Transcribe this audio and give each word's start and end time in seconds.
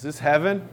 Is 0.00 0.04
this 0.04 0.18
heaven? 0.20 0.66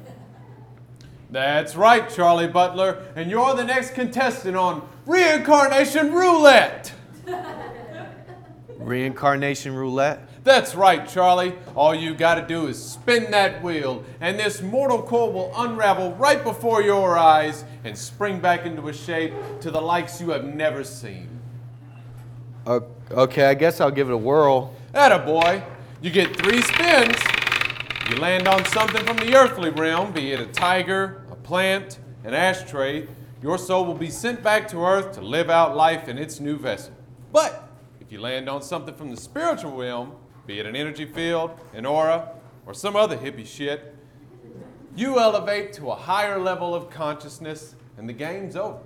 That's 1.29 1.75
right, 1.75 2.09
Charlie 2.09 2.47
Butler, 2.47 3.03
and 3.13 3.29
you're 3.29 3.55
the 3.55 3.65
next 3.65 3.93
contestant 3.93 4.55
on 4.55 4.87
Reincarnation 5.05 6.13
Roulette. 6.13 6.93
Reincarnation 8.79 9.75
roulette? 9.75 10.29
That's 10.45 10.75
right, 10.75 11.05
Charlie. 11.05 11.55
All 11.75 11.93
you 11.93 12.15
gotta 12.15 12.47
do 12.47 12.67
is 12.67 12.81
spin 12.81 13.29
that 13.31 13.61
wheel, 13.61 14.05
and 14.21 14.39
this 14.39 14.61
mortal 14.61 15.01
coil 15.03 15.33
will 15.33 15.51
unravel 15.57 16.13
right 16.13 16.41
before 16.41 16.81
your 16.81 17.17
eyes 17.17 17.65
and 17.83 17.97
spring 17.97 18.39
back 18.39 18.65
into 18.65 18.87
a 18.87 18.93
shape 18.93 19.33
to 19.59 19.69
the 19.71 19.81
likes 19.81 20.21
you 20.21 20.29
have 20.29 20.45
never 20.45 20.85
seen. 20.85 21.27
O- 22.65 22.87
okay, 23.11 23.47
I 23.47 23.55
guess 23.55 23.81
I'll 23.81 23.91
give 23.91 24.07
it 24.07 24.13
a 24.13 24.17
whirl. 24.17 24.73
Atta 24.93 25.19
boy, 25.19 25.63
you 26.01 26.11
get 26.11 26.33
three 26.37 26.61
spins. 26.61 27.17
You 28.09 28.15
land 28.15 28.47
on 28.47 28.63
something 28.63 29.05
from 29.05 29.17
the 29.17 29.35
earthly 29.35 29.69
realm, 29.69 30.13
be 30.13 30.31
it 30.31 30.39
a 30.39 30.45
tiger, 30.45 31.23
a 31.29 31.35
plant, 31.35 31.99
an 32.23 32.33
ashtray. 32.33 33.05
Your 33.43 33.57
soul 33.57 33.85
will 33.85 33.95
be 33.95 34.09
sent 34.09 34.41
back 34.41 34.65
to 34.69 34.85
earth 34.85 35.11
to 35.15 35.21
live 35.21 35.49
out 35.49 35.75
life 35.75 36.07
in 36.07 36.17
its 36.17 36.39
new 36.39 36.57
vessel. 36.57 36.93
But 37.33 37.67
if 37.99 38.09
you 38.09 38.21
land 38.21 38.47
on 38.47 38.61
something 38.61 38.95
from 38.95 39.11
the 39.11 39.17
spiritual 39.17 39.75
realm, 39.75 40.13
be 40.45 40.57
it 40.57 40.65
an 40.65 40.73
energy 40.73 41.05
field, 41.05 41.51
an 41.73 41.85
aura, 41.85 42.29
or 42.65 42.73
some 42.73 42.95
other 42.95 43.17
hippie 43.17 43.45
shit, 43.45 43.93
you 44.95 45.19
elevate 45.19 45.73
to 45.73 45.91
a 45.91 45.95
higher 45.95 46.39
level 46.39 46.73
of 46.73 46.89
consciousness 46.89 47.75
and 47.97 48.07
the 48.07 48.13
game's 48.13 48.55
over. 48.55 48.79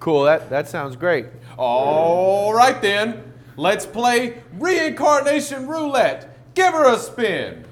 Cool, 0.00 0.24
that, 0.24 0.48
that 0.48 0.66
sounds 0.66 0.96
great. 0.96 1.26
All 1.58 2.54
right 2.54 2.80
then, 2.80 3.34
let's 3.58 3.84
play 3.84 4.42
reincarnation 4.54 5.66
roulette. 5.66 6.33
Give 6.54 6.72
her 6.72 6.94
a 6.94 6.98
spin. 6.98 7.64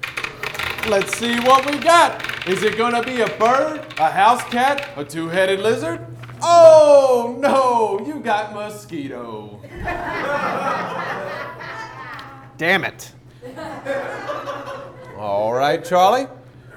Let's 0.89 1.17
see 1.17 1.39
what 1.39 1.65
we 1.65 1.77
got. 1.77 2.21
Is 2.47 2.63
it 2.63 2.77
gonna 2.77 3.01
be 3.01 3.21
a 3.21 3.29
bird, 3.37 3.81
a 3.97 4.11
house 4.11 4.43
cat, 4.49 4.89
a 4.97 5.05
two-headed 5.05 5.61
lizard? 5.61 6.05
Oh 6.41 7.37
no, 7.39 8.05
you 8.05 8.19
got 8.19 8.53
mosquito. 8.53 9.61
Damn 12.57 12.83
it. 12.83 13.13
All 15.17 15.53
right, 15.53 15.83
Charlie. 15.85 16.27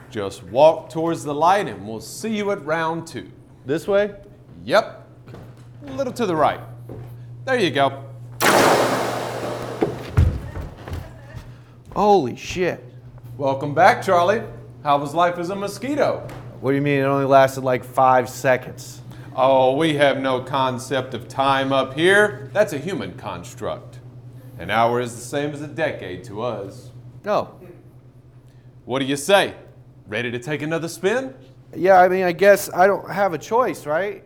Just 0.09 0.45
walk 0.45 0.89
towards 0.89 1.25
the 1.25 1.35
light 1.35 1.67
and 1.67 1.87
we'll 1.87 2.01
see 2.01 2.37
you 2.37 2.53
at 2.53 2.65
round 2.65 3.09
two. 3.09 3.29
This 3.65 3.89
way? 3.89 4.15
Yep. 4.65 5.09
A 5.89 5.93
little 5.95 6.13
to 6.13 6.27
the 6.27 6.37
right. 6.37 6.61
There 7.45 7.59
you 7.59 7.73
go. 7.73 8.05
Holy 11.97 12.37
shit. 12.37 12.85
Welcome 13.39 13.73
back, 13.73 14.03
Charlie. 14.03 14.43
How 14.83 14.99
was 14.99 15.15
life 15.15 15.39
as 15.39 15.49
a 15.49 15.57
mosquito? 15.57 16.29
What 16.61 16.73
do 16.73 16.75
you 16.75 16.83
mean 16.83 17.01
it 17.01 17.05
only 17.05 17.25
lasted 17.25 17.65
like 17.65 17.85
five 17.85 18.29
seconds? 18.29 19.01
Oh, 19.35 19.75
we 19.75 19.95
have 19.95 20.19
no 20.19 20.43
concept 20.43 21.15
of 21.15 21.27
time 21.27 21.73
up 21.73 21.95
here. 21.95 22.51
That's 22.53 22.75
a 22.75 22.79
human 22.79 23.15
construct. 23.15 24.01
An 24.59 24.69
hour 24.69 25.01
is 25.01 25.15
the 25.15 25.23
same 25.23 25.53
as 25.53 25.63
a 25.63 25.67
decade 25.67 26.23
to 26.25 26.43
us. 26.43 26.91
No. 27.25 27.59
What 28.85 28.99
do 28.99 29.07
you 29.07 29.17
say? 29.17 29.55
Ready 30.07 30.31
to 30.31 30.39
take 30.39 30.61
another 30.61 30.89
spin? 30.89 31.33
Yeah, 31.75 31.99
I 31.99 32.11
mean, 32.11 32.25
I 32.25 32.33
guess 32.33 32.71
I 32.75 32.87
don't 32.87 33.11
have 33.11 33.33
a 33.33 33.39
choice, 33.39 33.87
right? 33.87 34.23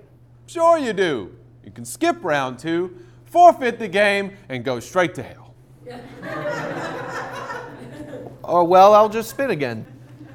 Sure, 0.49 0.77
you 0.77 0.93
do. 0.93 1.37
You 1.65 1.71
can 1.71 1.85
skip 1.85 2.17
round 2.25 2.59
two, 2.59 2.99
forfeit 3.27 3.79
the 3.79 3.87
game, 3.87 4.37
and 4.49 4.65
go 4.65 4.81
straight 4.81 5.15
to 5.15 5.23
hell. 5.23 5.55
Oh, 8.43 8.65
well, 8.65 8.95
I'll 8.95 9.09
just 9.09 9.31
spin 9.31 9.51
again. 9.51 9.87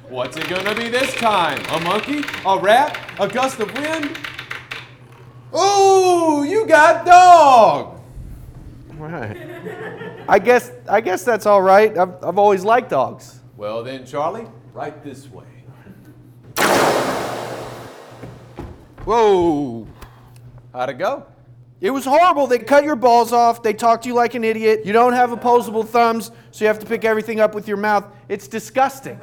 What's 0.08 0.36
it 0.36 0.48
gonna 0.48 0.74
be 0.74 0.88
this 0.88 1.12
time? 1.14 1.60
A 1.70 1.80
monkey? 1.80 2.22
A 2.44 2.58
rat? 2.58 2.96
A 3.18 3.26
gust 3.26 3.58
of 3.58 3.72
wind? 3.74 4.16
Ooh, 5.54 6.44
you 6.44 6.66
got 6.66 7.04
dog! 7.04 8.00
Right. 8.96 9.36
I 10.28 10.38
guess 10.38 10.72
I 10.88 11.00
guess 11.00 11.22
that's 11.24 11.44
all 11.44 11.60
right. 11.60 11.96
I've, 11.98 12.22
I've 12.24 12.38
always 12.38 12.64
liked 12.64 12.90
dogs. 12.90 13.40
Well 13.56 13.82
then, 13.82 14.06
Charlie, 14.06 14.46
right 14.72 15.02
this 15.02 15.28
way. 15.30 15.44
Whoa. 19.04 19.86
How'd 20.72 20.90
it 20.90 20.98
go? 20.98 21.26
It 21.80 21.90
was 21.90 22.04
horrible. 22.04 22.46
They 22.46 22.58
cut 22.58 22.84
your 22.84 22.96
balls 22.96 23.32
off. 23.32 23.62
They 23.62 23.74
talk 23.74 24.02
to 24.02 24.08
you 24.08 24.14
like 24.14 24.34
an 24.34 24.44
idiot. 24.44 24.86
You 24.86 24.92
don't 24.92 25.12
have 25.12 25.32
opposable 25.32 25.82
thumbs, 25.82 26.30
so 26.50 26.64
you 26.64 26.68
have 26.68 26.78
to 26.78 26.86
pick 26.86 27.04
everything 27.04 27.38
up 27.38 27.54
with 27.54 27.68
your 27.68 27.76
mouth. 27.76 28.06
It's 28.28 28.48
disgusting. 28.48 29.20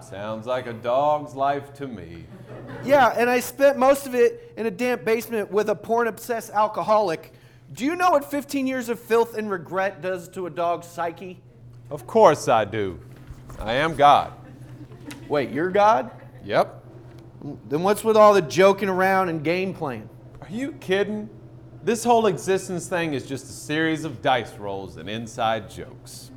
Sounds 0.00 0.46
like 0.46 0.66
a 0.66 0.72
dog's 0.72 1.34
life 1.34 1.74
to 1.74 1.88
me. 1.88 2.26
Yeah, 2.84 3.12
and 3.16 3.28
I 3.28 3.40
spent 3.40 3.76
most 3.76 4.06
of 4.06 4.14
it 4.14 4.52
in 4.56 4.66
a 4.66 4.70
damp 4.70 5.04
basement 5.04 5.50
with 5.50 5.68
a 5.68 5.74
porn 5.74 6.06
obsessed 6.06 6.50
alcoholic. 6.50 7.32
Do 7.72 7.84
you 7.84 7.94
know 7.96 8.10
what 8.10 8.24
15 8.24 8.66
years 8.66 8.88
of 8.88 8.98
filth 8.98 9.36
and 9.36 9.50
regret 9.50 10.00
does 10.00 10.28
to 10.30 10.46
a 10.46 10.50
dog's 10.50 10.86
psyche? 10.86 11.40
Of 11.90 12.06
course 12.06 12.48
I 12.48 12.64
do. 12.64 12.98
I 13.58 13.74
am 13.74 13.96
God. 13.96 14.32
Wait, 15.28 15.50
you're 15.50 15.70
God? 15.70 16.10
Yep. 16.44 16.79
Then 17.42 17.82
what's 17.82 18.04
with 18.04 18.16
all 18.16 18.34
the 18.34 18.42
joking 18.42 18.88
around 18.88 19.28
and 19.28 19.42
game 19.42 19.72
playing? 19.72 20.08
Are 20.42 20.48
you 20.50 20.72
kidding? 20.72 21.30
This 21.82 22.04
whole 22.04 22.26
existence 22.26 22.86
thing 22.86 23.14
is 23.14 23.26
just 23.26 23.44
a 23.44 23.52
series 23.52 24.04
of 24.04 24.20
dice 24.20 24.56
rolls 24.58 24.98
and 24.98 25.08
inside 25.08 25.70
jokes. 25.70 26.30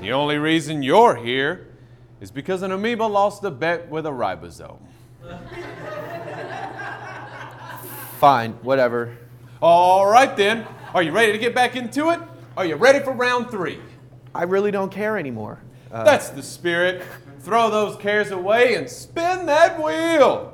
The 0.00 0.12
only 0.12 0.38
reason 0.38 0.82
you're 0.82 1.16
here 1.16 1.68
is 2.20 2.30
because 2.30 2.62
an 2.62 2.72
amoeba 2.72 3.02
lost 3.02 3.44
a 3.44 3.50
bet 3.50 3.88
with 3.90 4.06
a 4.06 4.10
ribosome. 4.10 4.78
Fine, 8.18 8.52
whatever. 8.62 9.16
All 9.60 10.06
right 10.06 10.34
then. 10.36 10.66
Are 10.94 11.02
you 11.02 11.12
ready 11.12 11.32
to 11.32 11.38
get 11.38 11.54
back 11.54 11.76
into 11.76 12.10
it? 12.10 12.20
Are 12.56 12.64
you 12.64 12.76
ready 12.76 13.00
for 13.00 13.12
round 13.12 13.50
three? 13.50 13.78
I 14.34 14.44
really 14.44 14.70
don't 14.70 14.90
care 14.90 15.18
anymore. 15.18 15.62
Uh, 15.92 16.04
That's 16.04 16.30
the 16.30 16.42
spirit. 16.42 17.02
Throw 17.40 17.70
those 17.70 17.96
cares 17.96 18.32
away 18.32 18.74
and 18.74 18.88
spin 18.88 19.46
that 19.46 19.82
wheel. 19.82 20.52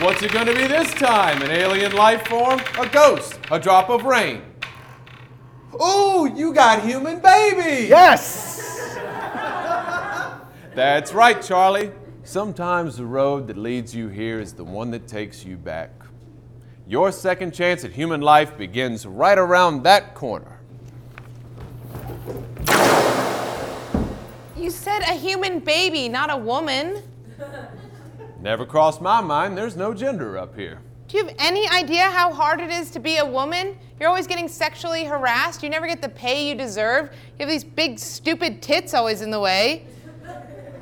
What's 0.00 0.22
it 0.22 0.32
going 0.32 0.46
to 0.46 0.54
be 0.54 0.66
this 0.66 0.90
time? 0.94 1.42
An 1.42 1.50
alien 1.50 1.92
life 1.92 2.26
form? 2.26 2.58
A 2.78 2.88
ghost? 2.88 3.38
A 3.50 3.60
drop 3.60 3.90
of 3.90 4.04
rain? 4.04 4.40
Ooh, 5.74 6.32
you 6.34 6.54
got 6.54 6.82
human 6.82 7.20
baby! 7.20 7.86
yes! 7.86 8.88
That's 10.74 11.12
right, 11.12 11.42
Charlie. 11.42 11.92
Sometimes 12.24 12.96
the 12.96 13.04
road 13.04 13.46
that 13.48 13.58
leads 13.58 13.94
you 13.94 14.08
here 14.08 14.40
is 14.40 14.54
the 14.54 14.64
one 14.64 14.90
that 14.92 15.06
takes 15.06 15.44
you 15.44 15.58
back. 15.58 15.90
Your 16.86 17.12
second 17.12 17.52
chance 17.52 17.84
at 17.84 17.92
human 17.92 18.22
life 18.22 18.56
begins 18.56 19.04
right 19.04 19.38
around 19.38 19.82
that 19.82 20.14
corner. 20.14 20.59
You 24.60 24.70
said 24.70 25.00
a 25.00 25.14
human 25.14 25.60
baby, 25.60 26.06
not 26.10 26.30
a 26.30 26.36
woman. 26.36 27.02
Never 28.42 28.66
crossed 28.66 29.00
my 29.00 29.22
mind, 29.22 29.56
there's 29.56 29.74
no 29.74 29.94
gender 29.94 30.36
up 30.36 30.54
here. 30.54 30.80
Do 31.08 31.16
you 31.16 31.24
have 31.24 31.34
any 31.38 31.66
idea 31.66 32.02
how 32.02 32.30
hard 32.30 32.60
it 32.60 32.70
is 32.70 32.90
to 32.90 33.00
be 33.00 33.16
a 33.16 33.24
woman? 33.24 33.78
You're 33.98 34.10
always 34.10 34.26
getting 34.26 34.48
sexually 34.48 35.04
harassed. 35.04 35.62
You 35.62 35.70
never 35.70 35.86
get 35.86 36.02
the 36.02 36.10
pay 36.10 36.46
you 36.46 36.54
deserve. 36.54 37.10
You 37.38 37.46
have 37.46 37.48
these 37.48 37.64
big, 37.64 37.98
stupid 37.98 38.60
tits 38.60 38.92
always 38.92 39.22
in 39.22 39.30
the 39.30 39.40
way. 39.40 39.86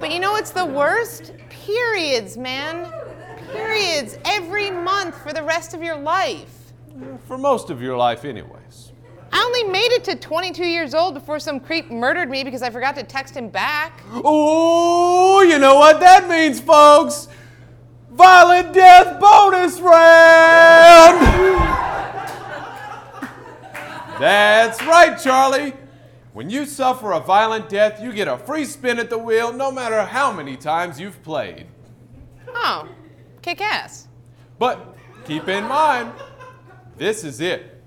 But 0.01 0.13
you 0.13 0.19
know 0.19 0.33
what's 0.33 0.51
the 0.51 0.67
worst? 0.67 1.33
Periods, 1.49 2.37
man. 2.37 2.93
Periods 3.53 4.19
every 4.25 4.73
month 4.73 5.17
for 5.23 5.33
the 5.33 5.43
rest 5.43 5.73
of 5.73 5.85
your 5.85 5.97
life. 5.97 6.73
For 7.29 7.39
most 7.39 7.71
of 7.71 7.81
your 7.81 7.97
life, 7.97 8.25
anyways. 8.25 8.58
I 9.39 9.45
only 9.45 9.63
made 9.71 9.93
it 9.93 10.03
to 10.05 10.17
22 10.17 10.65
years 10.67 10.95
old 10.95 11.15
before 11.15 11.39
some 11.39 11.61
creep 11.61 11.93
murdered 11.93 12.29
me 12.29 12.43
because 12.43 12.61
I 12.61 12.71
forgot 12.71 12.97
to 12.97 13.05
text 13.05 13.37
him 13.37 13.49
back. 13.49 14.03
Oh, 14.13 15.43
you 15.43 15.61
know 15.61 15.77
what 15.77 16.01
that 16.01 16.29
means, 16.29 16.59
folks? 16.59 17.29
Violent 18.11 18.75
death 18.75 19.21
bonus 19.21 19.79
round! 19.79 21.21
That's 24.19 24.83
right, 24.83 25.17
Charlie. 25.17 25.73
When 26.33 26.51
you 26.51 26.67
suffer 26.67 27.13
a 27.13 27.21
violent 27.21 27.69
death, 27.69 28.03
you 28.03 28.13
get 28.13 28.27
a 28.27 28.39
free 28.39 28.65
spin 28.65 28.99
at 28.99 29.09
the 29.09 29.19
wheel 29.19 29.53
no 29.53 29.71
matter 29.71 30.03
how 30.03 30.33
many 30.33 30.57
times 30.57 30.99
you've 30.99 31.23
played. 31.23 31.69
Oh, 32.49 32.89
kick 33.43 33.61
ass. 33.61 34.09
But 34.59 34.97
keep 35.25 35.47
in 35.47 35.63
mind, 35.63 36.11
this 36.97 37.23
is 37.23 37.41
it. 37.41 37.78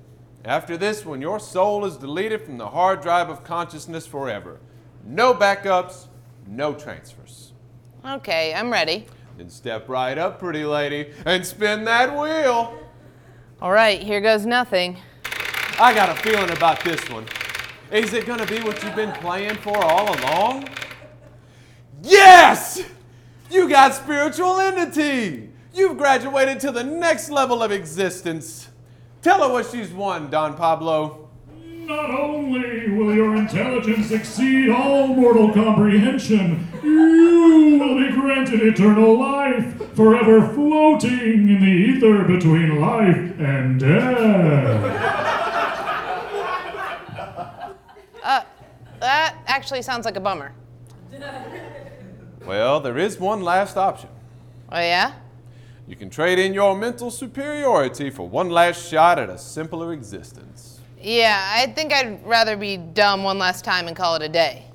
After 0.43 0.75
this 0.75 1.05
one, 1.05 1.21
your 1.21 1.39
soul 1.39 1.85
is 1.85 1.97
deleted 1.97 2.41
from 2.41 2.57
the 2.57 2.69
hard 2.69 3.01
drive 3.01 3.29
of 3.29 3.43
consciousness 3.43 4.07
forever. 4.07 4.59
No 5.05 5.35
backups, 5.35 6.07
no 6.47 6.73
transfers. 6.73 7.53
Okay, 8.03 8.51
I'm 8.53 8.71
ready. 8.71 9.05
Then 9.37 9.49
step 9.49 9.87
right 9.87 10.17
up, 10.17 10.39
pretty 10.39 10.65
lady, 10.65 11.11
and 11.25 11.45
spin 11.45 11.83
that 11.85 12.11
wheel. 12.11 12.75
All 13.61 13.71
right, 13.71 14.01
here 14.01 14.19
goes 14.19 14.45
nothing. 14.45 14.97
I 15.79 15.93
got 15.93 16.09
a 16.09 16.19
feeling 16.21 16.49
about 16.49 16.83
this 16.83 17.07
one. 17.09 17.25
Is 17.91 18.13
it 18.13 18.25
gonna 18.25 18.47
be 18.47 18.61
what 18.61 18.81
you've 18.83 18.95
been 18.95 19.11
playing 19.13 19.55
for 19.57 19.77
all 19.77 20.17
along? 20.19 20.69
Yes! 22.01 22.81
You 23.51 23.69
got 23.69 23.93
spiritual 23.93 24.59
entity! 24.59 25.49
You've 25.73 25.97
graduated 25.97 26.59
to 26.61 26.71
the 26.71 26.83
next 26.83 27.29
level 27.29 27.61
of 27.61 27.71
existence. 27.71 28.70
Tell 29.21 29.47
her 29.47 29.53
what 29.53 29.67
she's 29.67 29.91
won, 29.91 30.31
Don 30.31 30.55
Pablo. 30.55 31.29
Not 31.53 32.09
only 32.09 32.89
will 32.89 33.13
your 33.13 33.35
intelligence 33.35 34.11
exceed 34.11 34.69
all 34.69 35.07
mortal 35.07 35.53
comprehension, 35.53 36.67
you 36.81 37.77
will 37.79 37.99
be 37.99 38.11
granted 38.11 38.61
eternal 38.61 39.19
life, 39.19 39.93
forever 39.93 40.47
floating 40.53 41.49
in 41.49 41.59
the 41.61 41.67
ether 41.67 42.23
between 42.23 42.79
life 42.79 43.39
and 43.39 43.79
death. 43.79 45.11
Uh, 48.23 48.43
that 48.99 49.35
actually 49.45 49.81
sounds 49.81 50.05
like 50.05 50.15
a 50.15 50.19
bummer. 50.19 50.53
Well, 52.45 52.79
there 52.79 52.97
is 52.97 53.19
one 53.19 53.43
last 53.43 53.77
option. 53.77 54.09
Oh, 54.71 54.79
yeah? 54.79 55.13
You 55.87 55.95
can 55.95 56.09
trade 56.09 56.39
in 56.39 56.53
your 56.53 56.77
mental 56.77 57.11
superiority 57.11 58.09
for 58.09 58.27
one 58.27 58.49
last 58.49 58.87
shot 58.87 59.19
at 59.19 59.29
a 59.29 59.37
simpler 59.37 59.93
existence. 59.93 60.79
Yeah, 61.01 61.43
I 61.55 61.67
think 61.73 61.91
I'd 61.91 62.25
rather 62.25 62.55
be 62.55 62.77
dumb 62.77 63.23
one 63.23 63.39
last 63.39 63.65
time 63.65 63.87
and 63.87 63.95
call 63.95 64.15
it 64.15 64.21
a 64.21 64.29
day. 64.29 64.65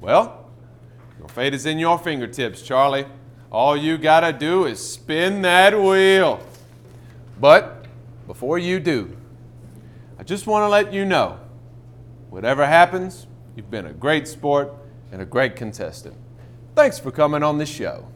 Well, 0.00 0.50
your 1.18 1.28
fate 1.28 1.52
is 1.52 1.66
in 1.66 1.78
your 1.78 1.98
fingertips, 1.98 2.62
Charlie. 2.62 3.06
All 3.52 3.76
you 3.76 3.98
gotta 3.98 4.32
do 4.32 4.64
is 4.64 4.78
spin 4.78 5.42
that 5.42 5.78
wheel. 5.78 6.40
But 7.40 7.86
before 8.26 8.58
you 8.58 8.78
do, 8.78 9.16
I 10.18 10.22
just 10.22 10.46
want 10.46 10.62
to 10.62 10.68
let 10.68 10.92
you 10.92 11.04
know 11.04 11.40
whatever 12.30 12.64
happens, 12.64 13.26
you've 13.56 13.70
been 13.70 13.86
a 13.86 13.92
great 13.92 14.28
sport 14.28 14.72
and 15.10 15.20
a 15.20 15.24
great 15.24 15.56
contestant. 15.56 16.14
Thanks 16.76 16.98
for 16.98 17.10
coming 17.10 17.42
on 17.42 17.58
the 17.58 17.66
show. 17.66 18.06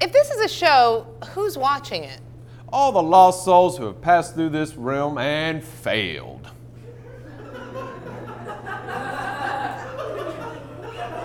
If, 0.00 0.12
this 0.12 0.30
is 0.30 0.40
a 0.40 0.48
show, 0.48 1.06
who's 1.30 1.58
watching 1.58 2.04
it? 2.04 2.20
All 2.68 2.92
the 2.92 3.02
lost 3.02 3.44
souls 3.44 3.76
who 3.78 3.86
have 3.86 4.00
passed 4.00 4.34
through 4.34 4.50
this 4.50 4.74
realm 4.76 5.18
and 5.18 5.64
failed. 5.64 6.50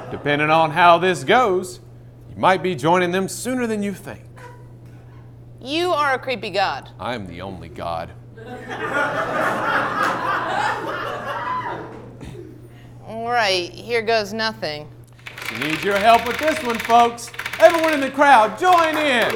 Depending 0.10 0.50
on 0.50 0.72
how 0.72 0.98
this 0.98 1.24
goes, 1.24 1.82
you 2.30 2.38
might 2.38 2.64
be 2.64 2.74
joining 2.76 3.12
them 3.12 3.28
sooner 3.28 3.68
than 3.68 3.84
you 3.84 3.94
think. 3.94 4.24
You 5.62 5.92
are 5.92 6.16
a 6.16 6.20
creepy 6.20 6.50
god. 6.50 6.90
I 7.00 7.14
am 7.14 7.28
the 7.28 7.42
only 7.42 7.70
God. 7.70 8.12
All 13.08 13.30
right, 13.30 13.70
here 13.72 14.02
goes 14.02 14.34
nothing. 14.34 14.90
Need 15.60 15.84
your 15.84 15.98
help 15.98 16.26
with 16.28 16.38
this 16.38 16.62
one, 16.64 16.80
folks. 16.80 17.32
Everyone 17.64 17.94
in 17.94 18.02
the 18.02 18.12
crowd, 18.12 18.60
join 18.60 18.98
in. 18.98 19.32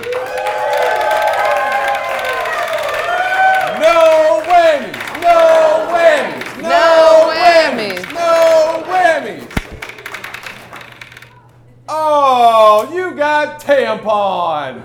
No 3.80 4.42
whammies, 4.44 5.00
no 5.22 5.88
whammies, 5.94 6.62
no, 6.62 7.32
whammies. 7.32 8.04
no 8.14 8.84
whammies. 8.86 9.48
Oh, 11.88 12.92
you 12.94 13.16
got 13.16 13.62
tampon. 13.62 14.84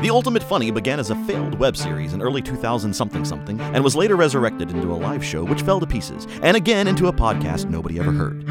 The 0.00 0.08
Ultimate 0.08 0.42
Funny 0.42 0.70
began 0.70 0.98
as 0.98 1.10
a 1.10 1.14
failed 1.26 1.58
web 1.58 1.76
series 1.76 2.14
in 2.14 2.22
early 2.22 2.40
2000 2.40 2.94
something 2.94 3.22
something 3.22 3.60
and 3.60 3.84
was 3.84 3.94
later 3.94 4.16
resurrected 4.16 4.70
into 4.70 4.94
a 4.94 4.96
live 4.96 5.22
show 5.22 5.44
which 5.44 5.60
fell 5.60 5.78
to 5.78 5.86
pieces, 5.86 6.26
and 6.42 6.56
again 6.56 6.88
into 6.88 7.08
a 7.08 7.12
podcast 7.12 7.68
nobody 7.68 7.98
ever 8.00 8.10
heard. 8.10 8.42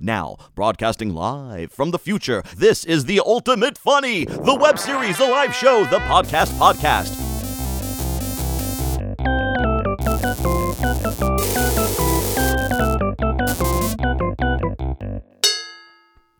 Now, 0.00 0.36
broadcasting 0.54 1.14
live 1.14 1.70
from 1.70 1.90
the 1.90 1.98
future, 1.98 2.42
this 2.56 2.82
is 2.82 3.04
The 3.04 3.20
Ultimate 3.20 3.76
Funny, 3.76 4.24
the 4.24 4.56
web 4.58 4.78
series, 4.78 5.18
the 5.18 5.26
live 5.26 5.54
show, 5.54 5.84
the 5.84 5.98
podcast 5.98 6.56
podcast. 6.58 7.20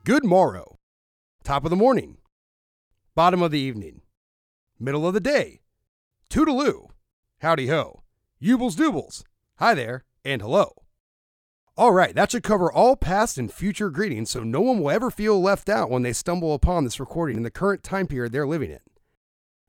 Good 0.05 0.25
morrow. 0.25 0.79
Top 1.45 1.65
of 1.65 1.71
the 1.71 1.77
morning. 1.77 2.17
Bottom 3.15 3.43
of 3.43 3.51
the 3.51 3.61
evening. 3.61 4.01
Middle 4.79 5.07
of 5.07 5.15
the 5.15 5.21
day. 5.21 5.61
Toodaloo. 6.29 6.89
Howdy 7.39 7.69
ho. 7.69 8.03
Yubles 8.43 8.75
doobles. 8.75 9.23
Hi 9.59 9.75
there 9.75 10.05
and 10.25 10.43
hello. 10.43 10.83
All 11.77 11.93
right, 11.93 12.15
that 12.15 12.31
should 12.31 12.43
cover 12.43 12.71
all 12.71 12.97
past 12.97 13.39
and 13.39 13.53
future 13.53 13.91
greetings 13.91 14.31
so 14.31 14.43
no 14.43 14.61
one 14.61 14.81
will 14.81 14.91
ever 14.91 15.11
feel 15.11 15.41
left 15.41 15.69
out 15.69 15.91
when 15.91 16.03
they 16.03 16.13
stumble 16.13 16.55
upon 16.55 16.85
this 16.85 17.01
recording 17.01 17.37
in 17.37 17.43
the 17.43 17.51
current 17.51 17.83
time 17.83 18.07
period 18.07 18.33
they're 18.33 18.47
living 18.47 18.71
in. 18.71 18.81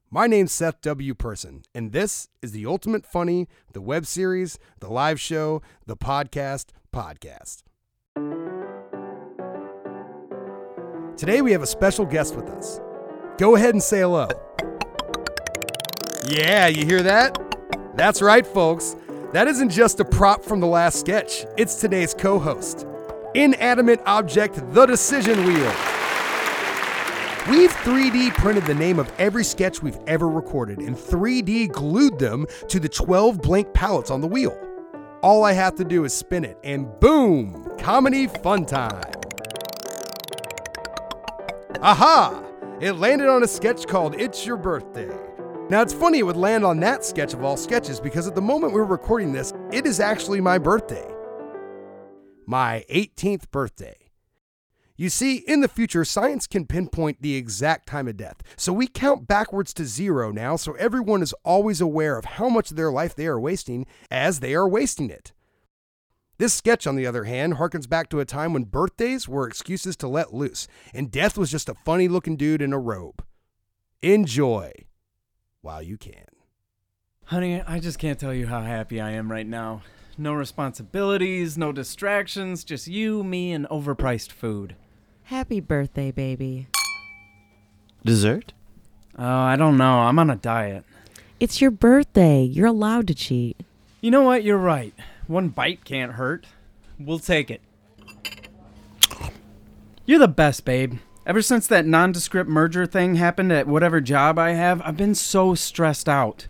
My 0.09 0.27
name's 0.27 0.51
Seth 0.51 0.81
W. 0.81 1.13
Person, 1.13 1.63
and 1.73 1.91
this 1.91 2.29
is 2.41 2.51
the 2.51 2.65
Ultimate 2.65 3.05
Funny, 3.05 3.47
the 3.73 3.81
web 3.81 4.05
series, 4.05 4.59
the 4.79 4.87
live 4.89 5.19
show, 5.19 5.61
the 5.85 5.97
podcast, 5.97 6.67
podcast. 6.93 7.63
Today 11.17 11.41
we 11.41 11.51
have 11.51 11.63
a 11.63 11.67
special 11.67 12.05
guest 12.05 12.35
with 12.35 12.49
us. 12.49 12.79
Go 13.37 13.55
ahead 13.55 13.73
and 13.73 13.83
say 13.83 13.99
hello. 13.99 14.27
Yeah, 16.27 16.67
you 16.67 16.85
hear 16.85 17.03
that? 17.03 17.37
That's 17.95 18.21
right, 18.21 18.45
folks. 18.47 18.95
That 19.33 19.47
isn't 19.47 19.69
just 19.69 19.99
a 19.99 20.05
prop 20.05 20.43
from 20.43 20.59
the 20.59 20.67
last 20.67 20.99
sketch, 20.99 21.45
it's 21.57 21.75
today's 21.75 22.13
co 22.13 22.39
host. 22.39 22.87
Inanimate 23.35 24.01
object, 24.05 24.59
the 24.73 24.85
decision 24.85 25.45
wheel. 25.45 25.73
We've 27.47 27.71
3D 27.71 28.33
printed 28.33 28.65
the 28.65 28.73
name 28.73 28.97
of 28.97 29.11
every 29.19 29.43
sketch 29.43 29.83
we've 29.83 29.99
ever 30.07 30.27
recorded 30.27 30.79
and 30.79 30.95
3D 30.95 31.71
glued 31.71 32.17
them 32.17 32.47
to 32.69 32.79
the 32.79 32.89
12 32.89 33.41
blank 33.41 33.71
pallets 33.73 34.09
on 34.09 34.21
the 34.21 34.27
wheel. 34.27 34.59
All 35.21 35.43
I 35.43 35.51
have 35.51 35.75
to 35.75 35.83
do 35.83 36.05
is 36.05 36.13
spin 36.13 36.43
it, 36.43 36.57
and 36.63 36.87
boom! 36.99 37.77
Comedy 37.77 38.27
fun 38.27 38.65
time. 38.65 39.11
Aha! 41.81 42.43
It 42.81 42.93
landed 42.93 43.27
on 43.27 43.43
a 43.43 43.47
sketch 43.47 43.85
called 43.85 44.19
It's 44.19 44.43
Your 44.45 44.57
Birthday. 44.57 45.24
Now, 45.67 45.81
it's 45.81 45.93
funny 45.93 46.19
it 46.19 46.23
would 46.23 46.37
land 46.37 46.63
on 46.63 46.79
that 46.81 47.03
sketch 47.03 47.33
of 47.33 47.43
all 47.43 47.57
sketches 47.57 47.99
because 47.99 48.27
at 48.27 48.35
the 48.35 48.41
moment 48.41 48.71
we 48.73 48.79
we're 48.79 48.85
recording 48.85 49.31
this, 49.31 49.51
it 49.71 49.87
is 49.87 49.99
actually 49.99 50.39
my 50.39 50.59
birthday. 50.59 51.07
My 52.45 52.85
18th 52.87 53.49
birthday. 53.49 53.97
You 54.95 55.09
see, 55.09 55.37
in 55.37 55.61
the 55.61 55.67
future, 55.67 56.05
science 56.05 56.45
can 56.45 56.67
pinpoint 56.67 57.23
the 57.23 57.35
exact 57.35 57.87
time 57.87 58.07
of 58.07 58.15
death. 58.15 58.43
So 58.55 58.71
we 58.71 58.85
count 58.85 59.27
backwards 59.27 59.73
to 59.73 59.85
zero 59.85 60.31
now, 60.31 60.55
so 60.55 60.73
everyone 60.73 61.23
is 61.23 61.33
always 61.43 61.81
aware 61.81 62.15
of 62.15 62.25
how 62.25 62.47
much 62.47 62.69
of 62.69 62.77
their 62.77 62.91
life 62.91 63.15
they 63.15 63.25
are 63.25 63.39
wasting 63.39 63.87
as 64.11 64.41
they 64.41 64.53
are 64.53 64.69
wasting 64.69 65.09
it. 65.09 65.33
This 66.37 66.53
sketch, 66.53 66.85
on 66.85 66.95
the 66.95 67.07
other 67.07 67.23
hand, 67.23 67.55
harkens 67.55 67.89
back 67.89 68.09
to 68.09 68.19
a 68.19 68.25
time 68.25 68.53
when 68.53 68.65
birthdays 68.65 69.27
were 69.27 69.47
excuses 69.47 69.95
to 69.97 70.07
let 70.07 70.31
loose, 70.31 70.67
and 70.93 71.11
death 71.11 71.39
was 71.39 71.49
just 71.49 71.69
a 71.69 71.73
funny 71.73 72.07
looking 72.07 72.37
dude 72.37 72.61
in 72.61 72.71
a 72.71 72.79
robe. 72.79 73.25
Enjoy 74.03 74.71
while 75.65 75.81
you 75.81 75.97
can. 75.97 76.27
Honey, 77.25 77.59
I 77.59 77.79
just 77.79 77.97
can't 77.97 78.19
tell 78.19 78.33
you 78.33 78.45
how 78.45 78.61
happy 78.61 79.01
I 79.01 79.09
am 79.11 79.31
right 79.31 79.47
now. 79.47 79.81
No 80.15 80.33
responsibilities, 80.33 81.57
no 81.57 81.71
distractions, 81.71 82.63
just 82.63 82.87
you, 82.87 83.23
me, 83.23 83.51
and 83.51 83.67
overpriced 83.69 84.31
food. 84.31 84.75
Happy 85.23 85.59
birthday, 85.59 86.11
baby. 86.11 86.67
Dessert? 88.05 88.53
Oh, 89.17 89.25
I 89.25 89.55
don't 89.55 89.77
know. 89.77 90.01
I'm 90.01 90.19
on 90.19 90.29
a 90.29 90.35
diet. 90.35 90.85
It's 91.39 91.59
your 91.59 91.71
birthday. 91.71 92.43
You're 92.43 92.67
allowed 92.67 93.07
to 93.07 93.15
cheat. 93.15 93.57
You 94.01 94.11
know 94.11 94.21
what? 94.21 94.43
You're 94.43 94.59
right. 94.59 94.93
One 95.25 95.49
bite 95.49 95.83
can't 95.83 96.11
hurt. 96.11 96.45
We'll 96.99 97.17
take 97.17 97.49
it. 97.49 97.61
You're 100.05 100.19
the 100.19 100.27
best, 100.27 100.63
babe. 100.63 100.99
Ever 101.25 101.41
since 101.41 101.65
that 101.67 101.87
nondescript 101.87 102.47
merger 102.47 102.85
thing 102.85 103.15
happened 103.15 103.51
at 103.51 103.65
whatever 103.67 103.99
job 103.99 104.37
I 104.37 104.51
have, 104.51 104.79
I've 104.83 104.97
been 104.97 105.15
so 105.15 105.55
stressed 105.55 106.07
out. 106.07 106.45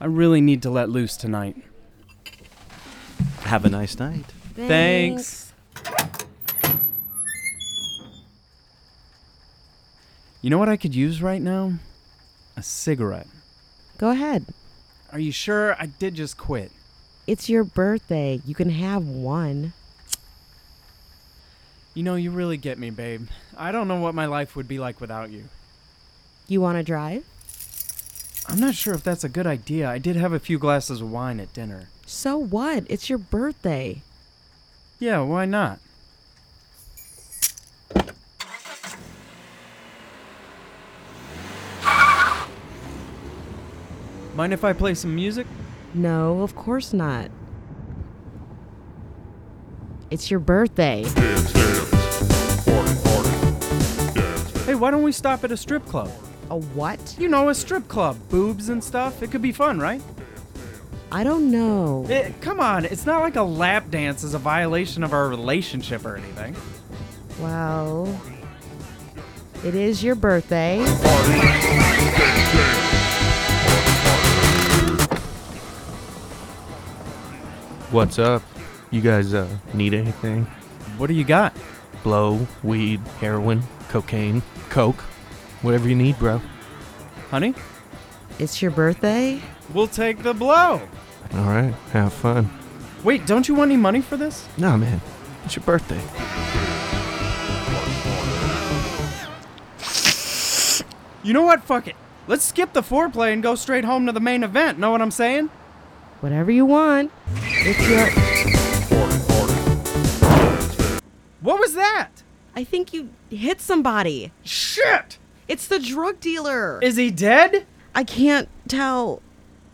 I 0.00 0.06
really 0.06 0.40
need 0.40 0.60
to 0.62 0.70
let 0.70 0.88
loose 0.88 1.16
tonight. 1.16 1.56
Have 3.42 3.64
a 3.64 3.68
nice 3.68 3.96
night. 3.98 4.24
Thanks. 4.54 5.52
You 10.42 10.50
know 10.50 10.58
what 10.58 10.68
I 10.68 10.76
could 10.76 10.96
use 10.96 11.22
right 11.22 11.40
now? 11.40 11.74
A 12.56 12.62
cigarette. 12.62 13.28
Go 13.98 14.10
ahead. 14.10 14.46
Are 15.12 15.20
you 15.20 15.30
sure? 15.30 15.74
I 15.80 15.86
did 15.86 16.16
just 16.16 16.36
quit. 16.36 16.72
It's 17.28 17.48
your 17.48 17.62
birthday. 17.62 18.40
You 18.44 18.56
can 18.56 18.70
have 18.70 19.06
one. 19.06 19.74
You 21.94 22.02
know, 22.02 22.14
you 22.14 22.30
really 22.30 22.56
get 22.56 22.78
me, 22.78 22.90
babe. 22.90 23.28
I 23.56 23.72
don't 23.72 23.88
know 23.88 24.00
what 24.00 24.14
my 24.14 24.26
life 24.26 24.54
would 24.54 24.68
be 24.68 24.78
like 24.78 25.00
without 25.00 25.30
you. 25.30 25.44
You 26.46 26.60
want 26.60 26.78
to 26.78 26.84
drive? 26.84 27.24
I'm 28.46 28.60
not 28.60 28.74
sure 28.74 28.94
if 28.94 29.02
that's 29.02 29.24
a 29.24 29.28
good 29.28 29.46
idea. 29.46 29.88
I 29.88 29.98
did 29.98 30.16
have 30.16 30.32
a 30.32 30.38
few 30.38 30.58
glasses 30.58 31.00
of 31.00 31.10
wine 31.10 31.40
at 31.40 31.52
dinner. 31.52 31.88
So 32.06 32.38
what? 32.38 32.84
It's 32.88 33.10
your 33.10 33.18
birthday. 33.18 34.02
Yeah, 34.98 35.20
why 35.20 35.44
not? 35.44 35.80
Mind 44.34 44.52
if 44.52 44.62
I 44.62 44.72
play 44.72 44.94
some 44.94 45.14
music? 45.14 45.46
No, 45.92 46.42
of 46.42 46.54
course 46.54 46.92
not. 46.92 47.30
It's 50.10 50.30
your 50.30 50.40
birthday. 50.40 51.04
Hey, 54.64 54.74
why 54.74 54.90
don't 54.90 55.02
we 55.02 55.12
stop 55.12 55.44
at 55.44 55.52
a 55.52 55.56
strip 55.56 55.84
club? 55.84 56.10
A 56.50 56.56
what? 56.56 57.16
You 57.18 57.28
know, 57.28 57.50
a 57.50 57.54
strip 57.54 57.88
club. 57.88 58.16
Boobs 58.30 58.70
and 58.70 58.82
stuff. 58.82 59.22
It 59.22 59.30
could 59.30 59.42
be 59.42 59.52
fun, 59.52 59.78
right? 59.78 60.00
I 61.12 61.24
don't 61.24 61.50
know. 61.50 62.06
Eh, 62.08 62.32
come 62.40 62.60
on, 62.60 62.84
it's 62.84 63.06
not 63.06 63.20
like 63.20 63.36
a 63.36 63.42
lap 63.42 63.90
dance 63.90 64.24
is 64.24 64.34
a 64.34 64.38
violation 64.38 65.02
of 65.02 65.12
our 65.12 65.28
relationship 65.28 66.04
or 66.04 66.16
anything. 66.16 66.54
Well, 67.40 68.20
it 69.64 69.74
is 69.74 70.02
your 70.02 70.14
birthday. 70.14 70.84
What's 77.90 78.18
up? 78.18 78.42
You 78.90 79.02
guys 79.02 79.34
uh, 79.34 79.48
need 79.74 79.92
anything? 79.92 80.44
What 80.96 81.08
do 81.08 81.14
you 81.14 81.24
got? 81.24 81.54
Blow, 82.02 82.46
weed, 82.62 83.00
heroin, 83.20 83.62
cocaine, 83.88 84.42
coke, 84.70 85.00
whatever 85.62 85.88
you 85.88 85.94
need, 85.94 86.18
bro. 86.18 86.40
Honey? 87.30 87.54
It's 88.38 88.62
your 88.62 88.70
birthday? 88.70 89.42
We'll 89.74 89.88
take 89.88 90.22
the 90.22 90.32
blow. 90.32 90.80
All 91.34 91.44
right, 91.44 91.74
have 91.92 92.14
fun. 92.14 92.50
Wait, 93.04 93.26
don't 93.26 93.46
you 93.46 93.54
want 93.54 93.70
any 93.70 93.80
money 93.80 94.00
for 94.00 94.16
this? 94.16 94.48
Nah, 94.56 94.76
man, 94.78 95.00
it's 95.44 95.56
your 95.56 95.64
birthday. 95.64 96.00
You 101.22 101.34
know 101.34 101.42
what? 101.42 101.62
Fuck 101.62 101.88
it. 101.88 101.96
Let's 102.26 102.44
skip 102.44 102.72
the 102.72 102.80
foreplay 102.80 103.34
and 103.34 103.42
go 103.42 103.54
straight 103.54 103.84
home 103.84 104.06
to 104.06 104.12
the 104.12 104.20
main 104.20 104.42
event. 104.42 104.78
Know 104.78 104.90
what 104.90 105.02
I'm 105.02 105.10
saying? 105.10 105.50
Whatever 106.20 106.50
you 106.50 106.64
want. 106.64 107.10
It's 107.36 107.86
your. 107.86 108.37
Was 111.68 111.74
that? 111.74 112.22
I 112.56 112.64
think 112.64 112.94
you 112.94 113.10
hit 113.28 113.60
somebody. 113.60 114.32
Shit! 114.42 115.18
It's 115.48 115.66
the 115.66 115.78
drug 115.78 116.18
dealer. 116.18 116.80
Is 116.82 116.96
he 116.96 117.10
dead? 117.10 117.66
I 117.94 118.04
can't 118.04 118.48
tell. 118.66 119.20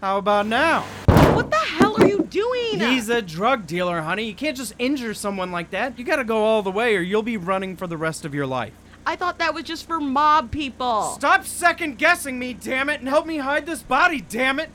How 0.00 0.18
about 0.18 0.48
now? 0.48 0.82
What 1.36 1.50
the 1.50 1.56
hell 1.56 1.94
are 2.02 2.08
you 2.08 2.24
doing? 2.24 2.80
He's 2.80 3.08
a 3.08 3.22
drug 3.22 3.68
dealer, 3.68 4.02
honey. 4.02 4.24
You 4.24 4.34
can't 4.34 4.56
just 4.56 4.74
injure 4.76 5.14
someone 5.14 5.52
like 5.52 5.70
that. 5.70 5.96
You 5.96 6.04
gotta 6.04 6.24
go 6.24 6.44
all 6.44 6.62
the 6.62 6.72
way 6.72 6.96
or 6.96 7.00
you'll 7.00 7.22
be 7.22 7.36
running 7.36 7.76
for 7.76 7.86
the 7.86 7.96
rest 7.96 8.24
of 8.24 8.34
your 8.34 8.46
life. 8.46 8.72
I 9.06 9.14
thought 9.14 9.38
that 9.38 9.54
was 9.54 9.62
just 9.62 9.86
for 9.86 10.00
mob 10.00 10.50
people. 10.50 11.14
Stop 11.14 11.44
second 11.44 11.98
guessing 11.98 12.40
me, 12.40 12.54
damn 12.54 12.88
it, 12.88 12.98
and 12.98 13.08
help 13.08 13.24
me 13.24 13.38
hide 13.38 13.66
this 13.66 13.84
body, 13.84 14.20
damn 14.20 14.58
it! 14.58 14.70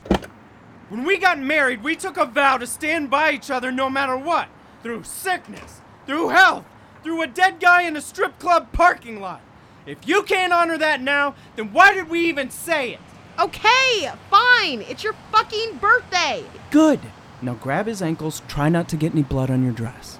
When 0.87 1.03
we 1.03 1.17
got 1.17 1.37
married, 1.37 1.83
we 1.83 1.97
took 1.97 2.15
a 2.15 2.25
vow 2.25 2.57
to 2.57 2.65
stand 2.65 3.09
by 3.09 3.31
each 3.31 3.51
other 3.51 3.73
no 3.73 3.89
matter 3.89 4.15
what. 4.15 4.47
Through 4.83 5.03
sickness, 5.03 5.81
through 6.05 6.29
health, 6.29 6.63
through 7.03 7.21
a 7.21 7.27
dead 7.27 7.59
guy 7.59 7.83
in 7.83 7.95
a 7.95 8.01
strip 8.01 8.39
club 8.39 8.71
parking 8.71 9.19
lot. 9.21 9.41
If 9.85 10.07
you 10.07 10.23
can't 10.23 10.53
honor 10.53 10.77
that 10.77 11.01
now, 11.01 11.35
then 11.55 11.71
why 11.73 11.93
did 11.93 12.09
we 12.09 12.27
even 12.27 12.49
say 12.49 12.93
it? 12.93 12.99
Okay, 13.39 14.11
fine. 14.29 14.81
It's 14.81 15.03
your 15.03 15.15
fucking 15.31 15.77
birthday. 15.77 16.43
Good. 16.71 16.99
Now 17.41 17.53
grab 17.53 17.87
his 17.87 18.01
ankles, 18.01 18.41
try 18.47 18.69
not 18.69 18.89
to 18.89 18.97
get 18.97 19.13
any 19.13 19.23
blood 19.23 19.49
on 19.49 19.63
your 19.63 19.71
dress. 19.71 20.19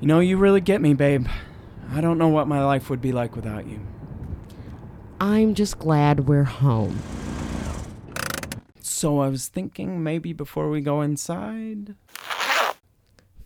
You 0.00 0.06
know, 0.06 0.20
you 0.20 0.36
really 0.36 0.60
get 0.60 0.82
me, 0.82 0.92
babe. 0.92 1.26
I 1.90 2.00
don't 2.00 2.18
know 2.18 2.28
what 2.28 2.46
my 2.46 2.62
life 2.62 2.90
would 2.90 3.00
be 3.00 3.12
like 3.12 3.34
without 3.34 3.66
you. 3.66 3.80
I'm 5.18 5.54
just 5.54 5.78
glad 5.78 6.28
we're 6.28 6.44
home. 6.44 6.98
So 8.80 9.20
I 9.20 9.28
was 9.28 9.48
thinking 9.48 10.02
maybe 10.02 10.34
before 10.34 10.68
we 10.68 10.82
go 10.82 11.00
inside. 11.00 11.94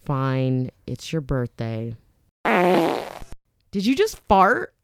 Fine. 0.05 0.71
It's 0.87 1.13
your 1.13 1.21
birthday. 1.21 1.97
Did 2.45 3.87
you 3.87 3.95
just 3.95 4.19
fart? 4.29 4.75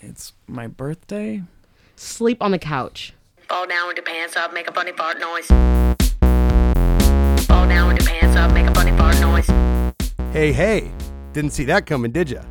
It's 0.00 0.32
my 0.46 0.66
birthday. 0.66 1.42
Sleep 1.96 2.42
on 2.42 2.50
the 2.50 2.58
couch. 2.58 3.12
Fall 3.48 3.66
down 3.66 3.88
with 3.88 3.96
your 3.96 4.04
pants 4.04 4.36
up, 4.36 4.54
make 4.54 4.68
a 4.68 4.72
funny 4.72 4.92
fart 4.92 5.20
noise. 5.20 5.46
Fall 7.46 7.68
down 7.68 7.88
with 7.92 8.00
your 8.00 8.08
pants 8.08 8.36
up, 8.36 8.52
make 8.52 8.66
a 8.66 8.72
funny 8.72 8.96
fart 8.96 9.20
noise. 9.20 9.46
Hey, 10.32 10.52
hey, 10.52 10.90
didn't 11.32 11.52
see 11.52 11.64
that 11.64 11.84
coming, 11.84 12.12
did 12.12 12.30
ya? 12.30 12.42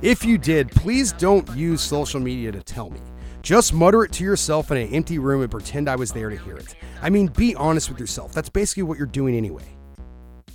If 0.00 0.24
you 0.24 0.38
did, 0.38 0.70
please 0.70 1.12
don't 1.12 1.46
use 1.54 1.82
social 1.82 2.20
media 2.20 2.52
to 2.52 2.62
tell 2.62 2.88
me. 2.88 3.00
Just 3.42 3.74
mutter 3.74 4.04
it 4.04 4.12
to 4.12 4.24
yourself 4.24 4.70
in 4.70 4.76
an 4.78 4.88
empty 4.94 5.18
room 5.18 5.42
and 5.42 5.50
pretend 5.50 5.88
I 5.88 5.96
was 5.96 6.12
there 6.12 6.30
to 6.30 6.38
hear 6.38 6.56
it. 6.56 6.74
I 7.02 7.10
mean, 7.10 7.26
be 7.26 7.54
honest 7.54 7.90
with 7.90 7.98
yourself. 7.98 8.32
That's 8.32 8.48
basically 8.48 8.84
what 8.84 8.96
you're 8.96 9.06
doing 9.06 9.34
anyway. 9.34 9.64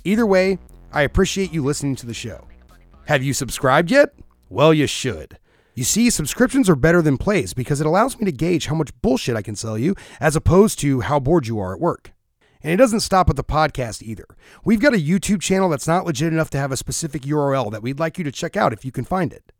Either 0.06 0.24
way, 0.24 0.56
I 0.92 1.02
appreciate 1.02 1.52
you 1.52 1.64
listening 1.64 1.96
to 1.96 2.06
the 2.06 2.14
show. 2.14 2.46
Have 3.06 3.24
you 3.24 3.32
subscribed 3.32 3.90
yet? 3.90 4.14
Well, 4.48 4.72
you 4.72 4.86
should. 4.86 5.36
You 5.74 5.82
see, 5.82 6.10
subscriptions 6.10 6.70
are 6.70 6.76
better 6.76 7.02
than 7.02 7.18
plays 7.18 7.52
because 7.52 7.80
it 7.80 7.88
allows 7.88 8.16
me 8.16 8.24
to 8.24 8.30
gauge 8.30 8.66
how 8.66 8.76
much 8.76 8.92
bullshit 9.02 9.34
I 9.34 9.42
can 9.42 9.56
sell 9.56 9.76
you 9.76 9.96
as 10.20 10.36
opposed 10.36 10.78
to 10.78 11.00
how 11.00 11.18
bored 11.18 11.48
you 11.48 11.58
are 11.58 11.74
at 11.74 11.80
work. 11.80 12.12
And 12.62 12.72
it 12.72 12.76
doesn't 12.76 13.00
stop 13.00 13.28
at 13.28 13.34
the 13.34 13.42
podcast 13.42 14.00
either. 14.00 14.26
We've 14.64 14.80
got 14.80 14.94
a 14.94 14.96
YouTube 14.96 15.40
channel 15.40 15.68
that's 15.68 15.88
not 15.88 16.06
legit 16.06 16.32
enough 16.32 16.50
to 16.50 16.58
have 16.58 16.70
a 16.70 16.76
specific 16.76 17.22
URL 17.22 17.72
that 17.72 17.82
we'd 17.82 17.98
like 17.98 18.16
you 18.16 18.22
to 18.22 18.30
check 18.30 18.56
out 18.56 18.72
if 18.72 18.84
you 18.84 18.92
can 18.92 19.04
find 19.04 19.32
it. 19.32 19.50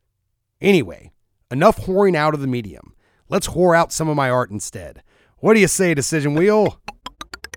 Anyway, 0.61 1.11
enough 1.51 1.79
whoring 1.87 2.15
out 2.15 2.35
of 2.35 2.41
the 2.41 2.47
medium. 2.47 2.95
Let's 3.29 3.49
whore 3.49 3.77
out 3.77 3.93
some 3.93 4.09
of 4.09 4.15
my 4.15 4.31
art 4.31 4.53
instead. 4.53 5.03
What 5.39 5.55
do 5.55 5.61
you 5.61 5.67
say, 5.67 5.93
Decision 5.93 6.35
Wheel? 6.37 6.81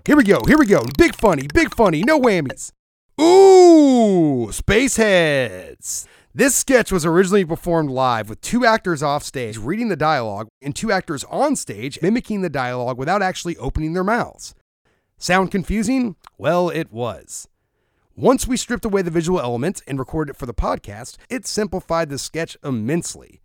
Here 0.04 0.16
we 0.16 0.24
go, 0.24 0.40
here 0.48 0.58
we 0.58 0.66
go. 0.66 0.84
Big 0.98 1.14
funny, 1.14 1.46
big 1.54 1.72
funny, 1.76 2.02
no 2.02 2.18
whammies. 2.20 2.72
Ooh, 3.20 4.46
Spaceheads. 4.50 6.06
This 6.34 6.54
sketch 6.54 6.90
was 6.90 7.04
originally 7.04 7.44
performed 7.44 7.90
live 7.90 8.30
with 8.30 8.40
two 8.40 8.64
actors 8.64 9.02
off 9.02 9.22
stage 9.22 9.58
reading 9.58 9.88
the 9.88 9.96
dialogue 9.96 10.48
and 10.62 10.74
two 10.74 10.90
actors 10.90 11.22
on 11.24 11.54
stage 11.54 12.00
mimicking 12.00 12.40
the 12.40 12.48
dialogue 12.48 12.96
without 12.96 13.20
actually 13.20 13.58
opening 13.58 13.92
their 13.92 14.04
mouths. 14.04 14.54
Sound 15.18 15.50
confusing? 15.50 16.16
Well, 16.38 16.70
it 16.70 16.90
was. 16.90 17.46
Once 18.16 18.46
we 18.46 18.56
stripped 18.56 18.86
away 18.86 19.02
the 19.02 19.10
visual 19.10 19.38
elements 19.38 19.82
and 19.86 19.98
recorded 19.98 20.30
it 20.30 20.38
for 20.38 20.46
the 20.46 20.54
podcast, 20.54 21.18
it 21.28 21.46
simplified 21.46 22.08
the 22.08 22.16
sketch 22.16 22.56
immensely. 22.64 23.42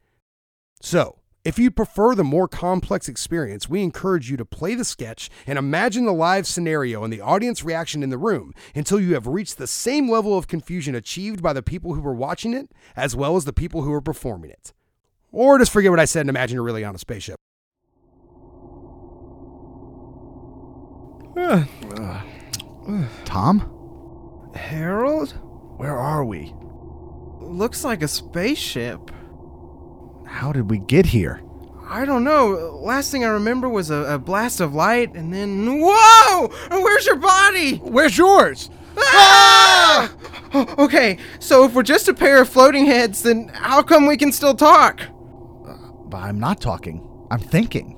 So, 0.82 1.20
if 1.46 1.60
you 1.60 1.70
prefer 1.70 2.16
the 2.16 2.24
more 2.24 2.48
complex 2.48 3.08
experience, 3.08 3.70
we 3.70 3.84
encourage 3.84 4.32
you 4.32 4.36
to 4.36 4.44
play 4.44 4.74
the 4.74 4.84
sketch 4.84 5.30
and 5.46 5.60
imagine 5.60 6.06
the 6.06 6.12
live 6.12 6.48
scenario 6.48 7.04
and 7.04 7.14
the 7.14 7.22
audience 7.22 7.64
reaction 7.64 8.02
in 8.02 8.10
the 8.10 8.18
room 8.18 8.52
until 8.74 9.00
you 9.00 9.14
have 9.14 9.28
reached 9.28 9.60
the 9.60 9.68
same 9.68 10.10
level 10.10 10.36
of 10.36 10.48
confusion 10.48 10.96
achieved 10.96 11.44
by 11.44 11.54
the 11.54 11.62
people 11.62 11.94
who 11.94 12.02
were 12.02 12.16
watching 12.16 12.56
it 12.56 12.72
as 12.96 13.16
well 13.16 13.36
as 13.36 13.46
the 13.46 13.54
people 13.54 13.84
who 13.84 13.92
were 13.92 14.02
performing 14.02 14.50
it. 14.50 14.74
Or 15.32 15.60
just 15.60 15.72
forget 15.72 15.92
what 15.92 16.00
I 16.00 16.06
said 16.06 16.22
and 16.22 16.30
imagine 16.30 16.56
you're 16.56 16.64
really 16.64 16.84
on 16.84 16.96
a 16.96 16.98
spaceship. 16.98 17.38
Tom? 23.25 24.52
Harold? 24.56 25.32
Where 25.78 25.96
are 25.96 26.25
we? 26.25 26.56
Looks 27.40 27.84
like 27.84 28.02
a 28.02 28.08
spaceship. 28.08 29.12
How 30.36 30.51
did 30.51 30.70
we 30.70 30.80
get 30.80 31.06
here? 31.06 31.42
I 31.88 32.04
don't 32.04 32.25
know. 32.25 32.77
Last 32.84 33.10
thing 33.10 33.24
I 33.24 33.30
remember 33.30 33.70
was 33.70 33.89
a, 33.89 34.15
a 34.15 34.20
blast 34.20 34.60
of 34.60 34.75
light, 34.75 35.15
and 35.15 35.34
then. 35.34 35.80
Whoa! 35.80 36.50
Where's 36.70 37.06
your 37.06 37.15
body? 37.15 37.77
Where's 37.77 38.18
yours? 38.18 38.70
Ah! 38.98 40.12
Okay, 40.77 41.18
so 41.39 41.63
if 41.63 41.74
we're 41.74 41.84
just 41.84 42.10
a 42.10 42.13
pair 42.13 42.42
of 42.42 42.50
floating 42.50 42.86
heads, 42.86 43.24
then 43.24 43.48
how 43.48 43.82
come 43.82 44.08
we 44.08 44.18
can 44.18 44.34
still 44.34 44.54
talk? 44.56 45.01
But 46.10 46.18
I'm 46.18 46.39
not 46.39 46.60
talking. 46.60 47.08
I'm 47.32 47.39
thinking. 47.39 47.98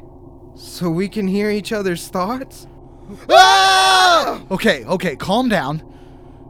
So 0.56 0.92
we 0.92 1.10
can 1.10 1.28
hear 1.28 1.50
each 1.50 1.72
other's 1.72 2.08
thoughts? 2.08 2.68
Okay, 4.52 4.86
okay, 4.86 5.16
calm 5.16 5.50
down. 5.50 5.84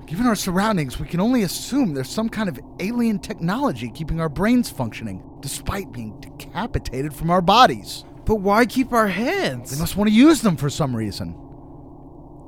Given 0.05 0.25
our 0.25 0.35
surroundings, 0.35 0.99
we 0.99 1.07
can 1.07 1.19
only 1.19 1.43
assume 1.43 1.93
there's 1.93 2.09
some 2.09 2.29
kind 2.29 2.47
of 2.47 2.59
alien 2.79 3.19
technology 3.19 3.89
keeping 3.89 4.21
our 4.21 4.29
brains 4.29 4.69
functioning, 4.69 5.21
despite 5.47 5.93
being 5.93 6.19
decapitated 6.19 7.13
from 7.13 7.31
our 7.31 7.41
bodies. 7.41 8.03
But 8.25 8.35
why 8.35 8.65
keep 8.65 8.91
our 8.91 9.07
heads? 9.07 9.71
They 9.71 9.79
must 9.79 9.95
want 9.95 10.09
to 10.09 10.13
use 10.13 10.41
them 10.41 10.57
for 10.57 10.69
some 10.69 10.93
reason. 10.93 11.35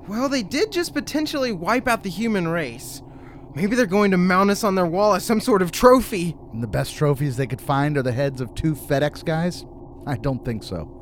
Well, 0.10 0.28
they 0.28 0.44
did 0.44 0.74
just 0.74 0.94
potentially 0.94 1.54
wipe 1.54 1.88
out 1.88 2.04
the 2.04 2.10
human 2.10 2.50
race. 2.50 3.02
Maybe 3.56 3.78
they're 3.78 3.86
going 3.86 4.12
to 4.12 4.18
mount 4.18 4.50
us 4.50 4.66
on 4.66 4.76
their 4.76 4.86
wall 4.86 5.14
as 5.14 5.24
some 5.24 5.40
sort 5.40 5.62
of 5.62 5.72
trophy. 5.72 6.36
And 6.52 6.62
the 6.62 6.68
best 6.68 6.94
trophies 6.94 7.38
they 7.38 7.48
could 7.48 7.62
find 7.62 7.98
are 7.98 8.04
the 8.04 8.12
heads 8.12 8.42
of 8.42 8.54
two 8.54 8.76
FedEx 8.76 9.24
guys? 9.24 9.66
I 10.06 10.18
don't 10.18 10.44
think 10.44 10.64
so. 10.64 10.94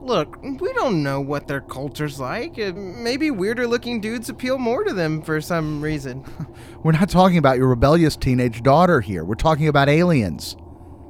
Look, 0.00 0.40
we 0.40 0.72
don't 0.74 1.02
know 1.02 1.20
what 1.20 1.48
their 1.48 1.60
culture's 1.60 2.20
like. 2.20 2.56
Uh, 2.56 2.72
Maybe 2.72 3.32
weirder 3.32 3.66
looking 3.66 4.00
dudes 4.00 4.28
appeal 4.28 4.58
more 4.58 4.84
to 4.84 4.92
them 4.92 5.22
for 5.22 5.40
some 5.40 5.82
reason. 5.82 6.24
We're 6.84 6.92
not 6.92 7.10
talking 7.10 7.38
about 7.38 7.58
your 7.58 7.66
rebellious 7.66 8.14
teenage 8.14 8.62
daughter 8.62 9.00
here. 9.00 9.24
We're 9.24 9.34
talking 9.34 9.66
about 9.66 9.88
aliens. 9.88 10.56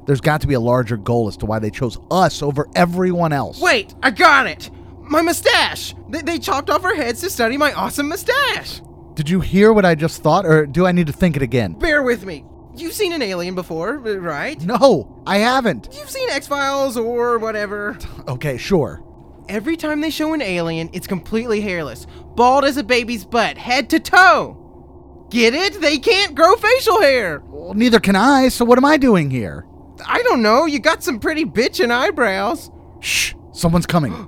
There's 0.07 0.21
got 0.21 0.39
to 0.41 0.47
be 0.47 0.53
a 0.53 0.59
larger 0.59 0.95
goal 0.95 1.27
as 1.27 1.35
to 1.37 1.45
why 1.45 1.59
they 1.59 1.69
chose 1.69 1.99
us 2.09 2.41
over 2.41 2.67
everyone 2.75 3.33
else. 3.33 3.59
Wait, 3.59 3.93
I 4.01 4.09
got 4.09 4.47
it! 4.47 4.71
My 5.01 5.21
mustache! 5.21 5.93
They, 6.09 6.21
they 6.21 6.39
chopped 6.39 6.69
off 6.69 6.85
our 6.85 6.95
heads 6.95 7.19
to 7.21 7.29
study 7.29 7.57
my 7.57 7.73
awesome 7.73 8.07
mustache! 8.07 8.81
Did 9.15 9.29
you 9.29 9.41
hear 9.41 9.73
what 9.73 9.83
I 9.83 9.95
just 9.95 10.23
thought, 10.23 10.45
or 10.45 10.65
do 10.65 10.85
I 10.85 10.93
need 10.93 11.07
to 11.07 11.13
think 11.13 11.35
it 11.35 11.41
again? 11.41 11.73
Bear 11.73 12.03
with 12.03 12.25
me. 12.25 12.45
You've 12.73 12.93
seen 12.93 13.11
an 13.11 13.21
alien 13.21 13.53
before, 13.53 13.97
uh, 13.97 14.15
right? 14.15 14.61
No, 14.61 15.21
I 15.27 15.39
haven't. 15.39 15.89
You've 15.91 16.09
seen 16.09 16.29
X 16.29 16.47
Files 16.47 16.95
or 16.95 17.37
whatever. 17.37 17.97
Okay, 18.29 18.57
sure. 18.57 19.03
Every 19.49 19.75
time 19.77 20.01
they 20.01 20.09
show 20.09 20.33
an 20.33 20.41
alien, 20.41 20.89
it's 20.93 21.07
completely 21.07 21.61
hairless, 21.61 22.05
bald 22.35 22.63
as 22.65 22.77
a 22.77 22.83
baby's 22.83 23.25
butt, 23.25 23.57
head 23.57 23.89
to 23.89 23.99
toe. 23.99 25.27
Get 25.31 25.53
it? 25.53 25.81
They 25.81 25.97
can't 25.97 26.35
grow 26.35 26.55
facial 26.55 27.01
hair. 27.01 27.41
Well, 27.45 27.73
neither 27.73 27.99
can 27.99 28.15
I, 28.15 28.49
so 28.49 28.63
what 28.63 28.77
am 28.77 28.85
I 28.85 28.97
doing 28.97 29.29
here? 29.29 29.65
I 30.05 30.21
don't 30.23 30.41
know. 30.41 30.65
You 30.65 30.79
got 30.79 31.03
some 31.03 31.19
pretty 31.19 31.45
bitchin' 31.45 31.91
eyebrows. 31.91 32.71
Shh, 32.99 33.33
someone's 33.51 33.85
coming. 33.85 34.13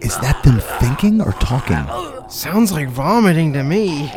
Is 0.00 0.16
that 0.18 0.40
them 0.42 0.60
thinking 0.80 1.20
or 1.20 1.32
talking? 1.32 1.86
Sounds 2.28 2.72
like 2.72 2.88
vomiting 2.88 3.52
to 3.52 3.62
me. 3.62 4.08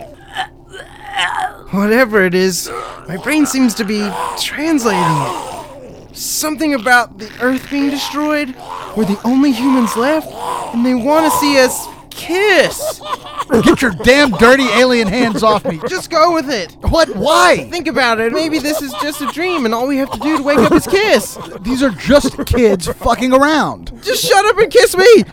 Whatever 1.72 2.24
it 2.24 2.34
is, 2.34 2.70
my 3.08 3.18
brain 3.18 3.46
seems 3.46 3.74
to 3.76 3.84
be 3.84 4.10
translating 4.38 5.02
it. 5.02 6.16
Something 6.16 6.74
about 6.74 7.18
the 7.18 7.32
Earth 7.42 7.70
being 7.70 7.90
destroyed, 7.90 8.56
we're 8.96 9.06
the 9.06 9.20
only 9.24 9.52
humans 9.52 9.96
left, 9.96 10.30
and 10.74 10.86
they 10.86 10.94
want 10.94 11.32
to 11.32 11.38
see 11.40 11.58
us 11.60 11.88
kiss. 12.22 13.02
Get 13.64 13.82
your 13.82 13.92
damn 13.92 14.32
dirty 14.32 14.66
alien 14.66 15.08
hands 15.08 15.44
off 15.44 15.66
me. 15.66 15.80
Just 15.88 16.10
go 16.10 16.34
with 16.34 16.50
it. 16.50 16.72
What? 16.90 17.10
Why? 17.16 17.68
Think 17.70 17.88
about 17.88 18.20
it. 18.20 18.32
Maybe 18.32 18.60
this 18.60 18.82
is 18.82 18.94
just 19.02 19.22
a 19.22 19.28
dream, 19.28 19.66
and 19.66 19.74
all 19.74 19.88
we 19.88 19.98
have 19.98 20.12
to 20.12 20.20
do 20.20 20.38
to 20.38 20.44
wake 20.44 20.60
up 20.60 20.72
is 20.72 20.86
kiss. 20.86 21.38
These 21.62 21.82
are 21.82 21.90
just 21.90 22.46
kids 22.46 22.88
fucking 22.88 23.34
around. 23.34 23.92
Just 24.04 24.24
shut 24.24 24.46
up 24.46 24.58
and 24.58 24.72
kiss 24.72 24.96
me. 24.96 25.24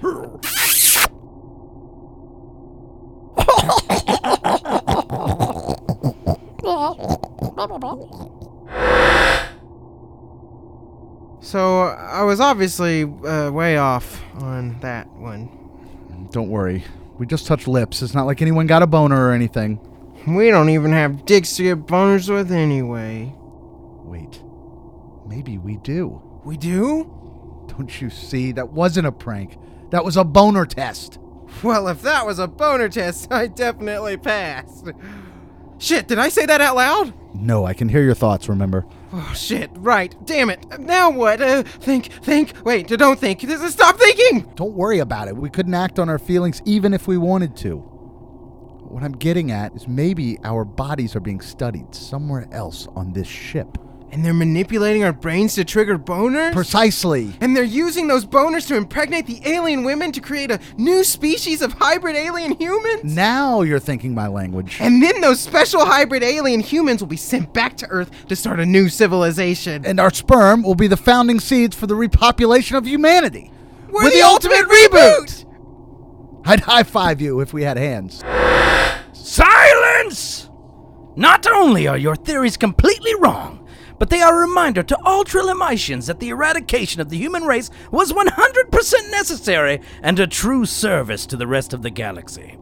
So 11.41 11.83
I 11.83 12.23
was 12.23 12.41
obviously 12.41 13.05
uh, 13.05 13.51
way 13.51 13.77
off 13.77 14.23
on 14.35 14.81
that 14.81 15.09
one. 15.09 15.58
Don't 16.31 16.51
worry. 16.51 16.85
We 17.19 17.27
just 17.27 17.47
touched 17.47 17.67
lips. 17.67 18.03
It's 18.03 18.15
not 18.15 18.27
like 18.27 18.43
anyone 18.43 18.67
got 18.67 18.83
a 18.83 18.87
boner 18.87 19.29
or 19.29 19.33
anything. 19.33 19.81
We 20.27 20.51
don't 20.51 20.69
even 20.71 20.93
have 20.93 21.25
dicks 21.25 21.57
to 21.57 21.63
get 21.63 21.87
boners 21.87 22.33
with 22.33 22.53
anyway. 22.53 23.33
Wait. 24.05 24.43
Maybe 25.27 25.59
we 25.59 25.77
do. 25.79 26.23
We 26.45 26.57
do? 26.57 27.05
Don't 27.69 28.01
you 28.01 28.11
see? 28.11 28.53
That 28.53 28.71
wasn't 28.71 29.07
a 29.07 29.13
prank. 29.13 29.57
That 29.91 30.05
was 30.05 30.17
a 30.17 30.25
boner 30.25 30.67
test. 30.67 31.19
Well, 31.63 31.89
if 31.89 32.03
that 32.03 32.27
was 32.27 32.39
a 32.39 32.47
boner 32.47 32.89
test, 32.89 33.29
I 33.33 33.47
definitely 33.47 34.17
passed. 34.17 34.89
Shit, 35.79 36.09
did 36.09 36.19
I 36.19 36.29
say 36.29 36.47
that 36.47 36.61
out 36.61 36.77
loud? 36.77 37.15
No, 37.35 37.65
I 37.65 37.73
can 37.73 37.89
hear 37.89 38.03
your 38.03 38.15
thoughts, 38.15 38.49
remember? 38.49 38.85
Oh, 39.13 39.33
shit, 39.35 39.71
right. 39.75 40.15
Damn 40.27 40.51
it. 40.51 40.79
Now 40.79 41.11
what? 41.11 41.41
Uh, 41.41 41.63
think, 41.63 42.13
think. 42.23 42.53
Wait, 42.65 42.89
don't 42.89 43.19
think. 43.19 43.41
Stop 43.41 43.97
thinking! 43.97 44.53
Don't 44.55 44.75
worry 44.75 44.99
about 44.99 45.29
it. 45.29 45.37
We 45.37 45.49
couldn't 45.49 45.75
act 45.75 45.99
on 45.99 46.09
our 46.09 46.19
feelings 46.19 46.61
even 46.67 46.93
if 46.93 47.09
we 47.09 47.17
wanted 47.17 47.57
to. 47.59 47.77
What 47.79 49.03
I'm 49.03 49.13
getting 49.13 49.51
at 49.51 49.75
is 49.75 49.89
maybe 49.89 50.39
our 50.45 50.65
bodies 50.65 51.17
are 51.17 51.21
being 51.21 51.41
studied 51.41 51.95
somewhere 51.95 52.49
else 52.53 52.87
on 52.97 53.13
this 53.13 53.29
ship. 53.29 53.79
And 54.11 54.25
they're 54.25 54.35
manipulating 54.35 55.05
our 55.05 55.13
brains 55.13 55.55
to 55.57 55.65
trigger 55.65 55.99
boners? 55.99 56.53
Precisely. 56.53 57.35
And 57.41 57.55
they're 57.57 57.65
using 57.65 58.09
those 58.09 58.25
boners 58.25 58.67
to 58.69 58.77
impregnate 58.77 59.27
the 59.27 59.41
alien 59.45 59.85
women 59.85 60.13
to 60.13 60.21
create 60.21 60.51
a 60.51 60.61
new 60.77 61.05
species 61.05 61.61
of 61.63 61.75
hybrid 61.75 62.17
alien 62.17 62.53
humans? 62.53 63.05
Now 63.05 63.63
you're 63.63 63.79
thinking 63.79 64.15
my 64.15 64.27
language. 64.27 64.79
And 64.81 65.03
then 65.03 65.21
those 65.21 65.41
special 65.41 65.85
hybrid 65.85 66.23
alien 66.23 66.61
humans 66.61 67.01
will 67.01 67.09
be 67.09 67.17
sent 67.17 67.53
back 67.53 67.77
to 67.79 67.87
Earth 67.89 68.11
to 68.29 68.37
start 68.37 68.61
a 68.61 68.67
new 68.67 68.89
civilization. 68.89 69.85
And 69.85 70.01
our 70.01 70.13
sperm 70.13 70.63
will 70.63 70.75
be 70.75 70.87
the 70.87 70.97
founding 70.97 71.41
seeds 71.41 71.77
for 71.77 71.87
the 71.87 71.95
repopulation 71.95 72.77
of 72.77 72.87
humanity. 72.87 73.53
We're, 73.91 74.11
the, 74.11 74.23
ultimate, 74.23 74.67
reboot! 74.69 75.45
I'd 76.45 76.61
high 76.61 76.83
five 76.83 77.21
you 77.21 77.41
if 77.41 77.53
we 77.53 77.63
had 77.63 77.77
hands. 77.77 78.23
Silence! 79.13 80.49
Not 81.17 81.47
only 81.47 81.87
are 81.89 81.99
your 81.99 82.17
theories 82.17 82.57
completely 82.57 83.15
wrong, 83.17 83.68
but 83.99 84.11
they 84.11 84.21
are 84.21 84.37
a 84.37 84.47
reminder 84.47 84.83
to 84.83 84.99
all 85.05 85.25
Trillimations 85.25 86.07
that 86.07 86.21
the 86.21 86.31
eradication 86.31 87.01
of 87.01 87.09
the 87.09 87.19
human 87.19 87.45
race 87.45 87.71
was 87.91 88.13
100% 88.13 89.11
necessary 89.11 89.81
and 90.03 90.19
a 90.19 90.27
true 90.27 90.65
service 90.65 91.27
to 91.27 91.37
the 91.37 91.47
rest 91.47 91.73
of 91.73 91.83
the 91.83 91.91
galaxy. 91.91 92.57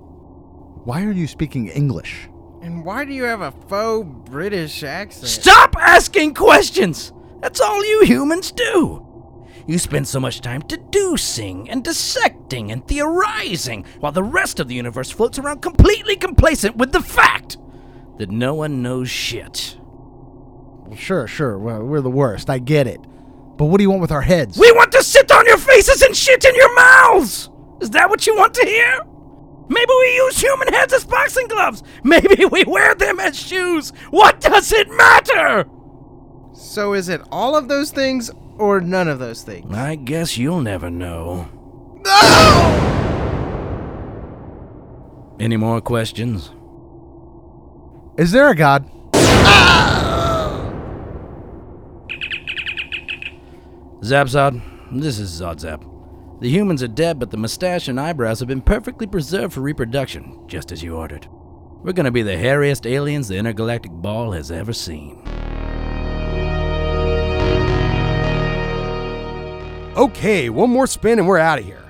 Why 0.85 1.05
are 1.05 1.13
you 1.13 1.27
speaking 1.27 1.69
English? 1.69 2.29
And 2.63 2.85
why 2.85 3.05
do 3.05 3.13
you 3.13 3.25
have 3.25 3.43
a 3.43 3.53
faux 3.69 4.09
British 4.31 4.83
accent? 4.83 5.29
Stop 5.29 5.77
asking 5.79 6.35
questions! 6.35 7.13
That's 7.41 7.61
all 7.61 7.85
you 7.85 8.05
humans 8.05 8.51
do! 8.51 9.07
You 9.67 9.79
spend 9.79 10.07
so 10.07 10.21
much 10.21 10.41
time 10.41 10.63
deducing 10.63 11.69
and 11.69 11.83
dissecting 11.83 12.71
and 12.71 12.87
theorizing, 12.87 13.85
while 13.99 14.13
the 14.13 14.23
rest 14.23 14.61
of 14.61 14.69
the 14.69 14.77
universe 14.77 15.11
floats 15.11 15.39
around 15.39 15.61
completely 15.61 16.15
complacent 16.15 16.77
with 16.77 16.93
the 16.93 17.03
fact 17.03 17.57
that 18.19 18.31
no 18.31 18.55
one 18.55 18.81
knows 18.81 19.11
shit. 19.11 19.77
Well, 20.87 20.97
sure, 20.97 21.27
sure. 21.27 21.59
Well, 21.59 21.83
we're 21.83 22.01
the 22.01 22.11
worst. 22.11 22.49
I 22.49 22.59
get 22.59 22.87
it. 22.87 23.01
But 23.57 23.67
what 23.67 23.79
do 23.79 23.85
you 23.85 23.91
want 23.91 24.03
with 24.03 24.13
our 24.13 24.23
heads? 24.23 24.59
We 24.59 24.71
want 24.73 24.93
to 24.93 25.03
sit 25.03 25.31
on 25.33 25.47
your 25.47 25.59
faces 25.59 26.03
and 26.03 26.15
shit 26.15 26.45
in 26.45 26.55
your 26.55 26.75
mouths! 26.75 27.51
Is 27.81 27.91
that 27.91 28.09
what 28.11 28.27
you 28.27 28.37
want 28.37 28.55
to 28.55 28.67
hear? 28.67 29.01
Maybe 29.69 29.91
we 30.01 30.15
use 30.17 30.39
human 30.41 30.69
heads 30.69 30.93
as 30.93 31.05
boxing 31.05 31.49
gloves. 31.49 31.83
Maybe 32.05 32.45
we 32.45 32.65
wear 32.65 32.95
them 32.95 33.19
as 33.19 33.39
shoes. 33.39 33.93
What 34.11 34.41
does 34.41 34.73
it 34.73 34.89
matter? 34.91 35.67
So 36.53 36.93
is 36.95 37.09
it 37.09 37.21
all 37.33 37.57
of 37.57 37.69
those 37.69 37.91
things 37.91 38.31
or 38.59 38.81
none 38.81 39.09
of 39.09 39.19
those 39.19 39.43
things? 39.43 39.75
I 39.75 39.97
guess 39.97 40.39
you'll 40.39 40.63
never 40.63 40.91
know. 40.91 41.49
No! 42.05 42.83
Any 45.41 45.57
more 45.57 45.81
questions? 45.81 46.51
Is 48.17 48.33
there 48.33 48.49
a 48.49 48.55
God? 48.55 48.91
Zapzod, 54.07 54.63
this 54.93 55.19
is 55.19 55.41
Zodzap. 55.41 55.83
The 56.41 56.49
humans 56.49 56.81
are 56.81 56.87
dead, 56.87 57.19
but 57.19 57.33
the 57.33 57.37
mustache 57.37 57.89
and 57.89 57.99
eyebrows 57.99 58.39
have 58.39 58.47
been 58.47 58.61
perfectly 58.63 59.05
preserved 59.05 59.55
for 59.55 59.63
reproduction, 59.63 60.45
just 60.47 60.71
as 60.71 60.81
you 60.81 60.95
ordered. 60.95 61.27
We're 61.83 61.93
gonna 61.93 62.13
be 62.13 62.23
the 62.23 62.37
hairiest 62.37 62.89
aliens 62.89 63.27
the 63.27 63.37
intergalactic 63.37 63.91
ball 63.91 64.31
has 64.31 64.53
ever 64.53 64.73
seen. 64.73 65.25
Okay, 69.97 70.51
one 70.51 70.71
more 70.71 70.87
spin 70.87 71.19
and 71.19 71.27
we're 71.27 71.39
out 71.39 71.59
of 71.59 71.65
here. 71.65 71.83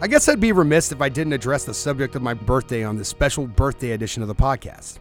I 0.00 0.06
guess 0.06 0.26
I'd 0.26 0.40
be 0.40 0.52
remiss 0.52 0.90
if 0.90 1.02
I 1.02 1.10
didn't 1.10 1.34
address 1.34 1.64
the 1.64 1.74
subject 1.74 2.16
of 2.16 2.22
my 2.22 2.32
birthday 2.32 2.82
on 2.82 2.96
this 2.96 3.08
special 3.08 3.46
birthday 3.46 3.90
edition 3.90 4.22
of 4.22 4.28
the 4.28 4.34
podcast. 4.34 5.00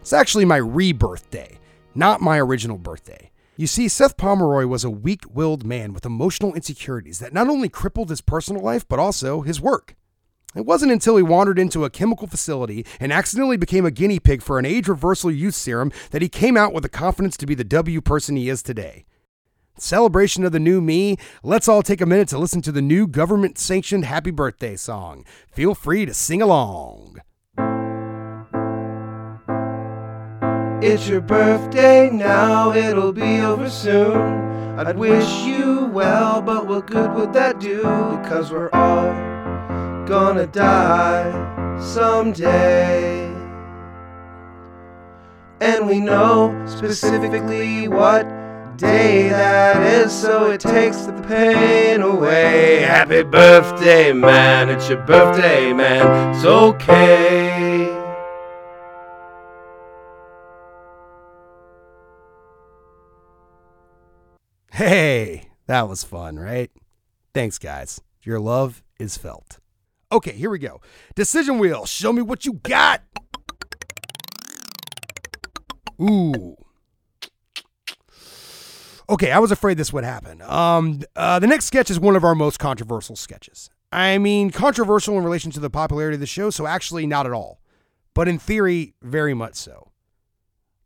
It's 0.00 0.14
actually 0.14 0.46
my 0.46 0.56
rebirth 0.56 1.28
day, 1.30 1.58
not 1.94 2.22
my 2.22 2.38
original 2.38 2.78
birthday. 2.78 3.29
You 3.60 3.66
see, 3.66 3.88
Seth 3.88 4.16
Pomeroy 4.16 4.64
was 4.64 4.84
a 4.84 4.90
weak 4.90 5.24
willed 5.30 5.66
man 5.66 5.92
with 5.92 6.06
emotional 6.06 6.54
insecurities 6.54 7.18
that 7.18 7.34
not 7.34 7.50
only 7.50 7.68
crippled 7.68 8.08
his 8.08 8.22
personal 8.22 8.62
life, 8.62 8.88
but 8.88 8.98
also 8.98 9.42
his 9.42 9.60
work. 9.60 9.96
It 10.56 10.64
wasn't 10.64 10.92
until 10.92 11.18
he 11.18 11.22
wandered 11.22 11.58
into 11.58 11.84
a 11.84 11.90
chemical 11.90 12.26
facility 12.26 12.86
and 12.98 13.12
accidentally 13.12 13.58
became 13.58 13.84
a 13.84 13.90
guinea 13.90 14.18
pig 14.18 14.40
for 14.40 14.58
an 14.58 14.64
age 14.64 14.88
reversal 14.88 15.30
youth 15.30 15.54
serum 15.54 15.92
that 16.10 16.22
he 16.22 16.28
came 16.30 16.56
out 16.56 16.72
with 16.72 16.84
the 16.84 16.88
confidence 16.88 17.36
to 17.36 17.44
be 17.44 17.54
the 17.54 17.62
W 17.62 18.00
person 18.00 18.34
he 18.34 18.48
is 18.48 18.62
today. 18.62 19.04
Celebration 19.76 20.42
of 20.42 20.52
the 20.52 20.58
new 20.58 20.80
me, 20.80 21.18
let's 21.42 21.68
all 21.68 21.82
take 21.82 22.00
a 22.00 22.06
minute 22.06 22.28
to 22.28 22.38
listen 22.38 22.62
to 22.62 22.72
the 22.72 22.80
new 22.80 23.06
government 23.06 23.58
sanctioned 23.58 24.06
happy 24.06 24.30
birthday 24.30 24.74
song. 24.74 25.22
Feel 25.52 25.74
free 25.74 26.06
to 26.06 26.14
sing 26.14 26.40
along. 26.40 27.20
It's 30.82 31.06
your 31.06 31.20
birthday 31.20 32.08
now, 32.10 32.72
it'll 32.72 33.12
be 33.12 33.40
over 33.40 33.68
soon. 33.68 34.16
I'd 34.78 34.96
wish 34.96 35.42
you 35.42 35.90
well, 35.92 36.40
but 36.40 36.66
what 36.66 36.86
good 36.86 37.12
would 37.14 37.34
that 37.34 37.60
do? 37.60 37.82
Because 38.22 38.50
we're 38.50 38.70
all 38.72 39.12
gonna 40.06 40.46
die 40.46 41.30
someday. 41.78 43.26
And 45.60 45.86
we 45.86 46.00
know 46.00 46.64
specifically 46.66 47.86
what 47.86 48.22
day 48.78 49.28
that 49.28 49.82
is, 49.82 50.10
so 50.10 50.50
it 50.50 50.62
takes 50.62 51.02
the 51.02 51.12
pain 51.28 52.00
away. 52.00 52.80
Happy 52.80 53.22
birthday, 53.22 54.14
man, 54.14 54.70
it's 54.70 54.88
your 54.88 55.04
birthday, 55.04 55.74
man, 55.74 56.34
it's 56.34 56.46
okay. 56.46 57.89
Hey, 64.80 65.50
that 65.66 65.90
was 65.90 66.04
fun, 66.04 66.38
right? 66.38 66.70
Thanks, 67.34 67.58
guys. 67.58 68.00
Your 68.22 68.40
love 68.40 68.82
is 68.98 69.18
felt. 69.18 69.58
Okay, 70.10 70.32
here 70.32 70.48
we 70.48 70.58
go. 70.58 70.80
Decision 71.14 71.58
wheel, 71.58 71.84
show 71.84 72.14
me 72.14 72.22
what 72.22 72.46
you 72.46 72.54
got. 72.54 73.02
Ooh. 76.00 76.56
Okay, 79.10 79.30
I 79.30 79.38
was 79.38 79.52
afraid 79.52 79.76
this 79.76 79.92
would 79.92 80.04
happen. 80.04 80.40
Um, 80.40 81.02
uh, 81.14 81.38
the 81.38 81.46
next 81.46 81.66
sketch 81.66 81.90
is 81.90 82.00
one 82.00 82.16
of 82.16 82.24
our 82.24 82.34
most 82.34 82.58
controversial 82.58 83.16
sketches. 83.16 83.68
I 83.92 84.16
mean, 84.16 84.50
controversial 84.50 85.18
in 85.18 85.24
relation 85.24 85.50
to 85.50 85.60
the 85.60 85.68
popularity 85.68 86.14
of 86.14 86.20
the 86.20 86.26
show, 86.26 86.48
so 86.48 86.66
actually 86.66 87.06
not 87.06 87.26
at 87.26 87.32
all. 87.32 87.60
But 88.14 88.28
in 88.28 88.38
theory, 88.38 88.94
very 89.02 89.34
much 89.34 89.56
so. 89.56 89.90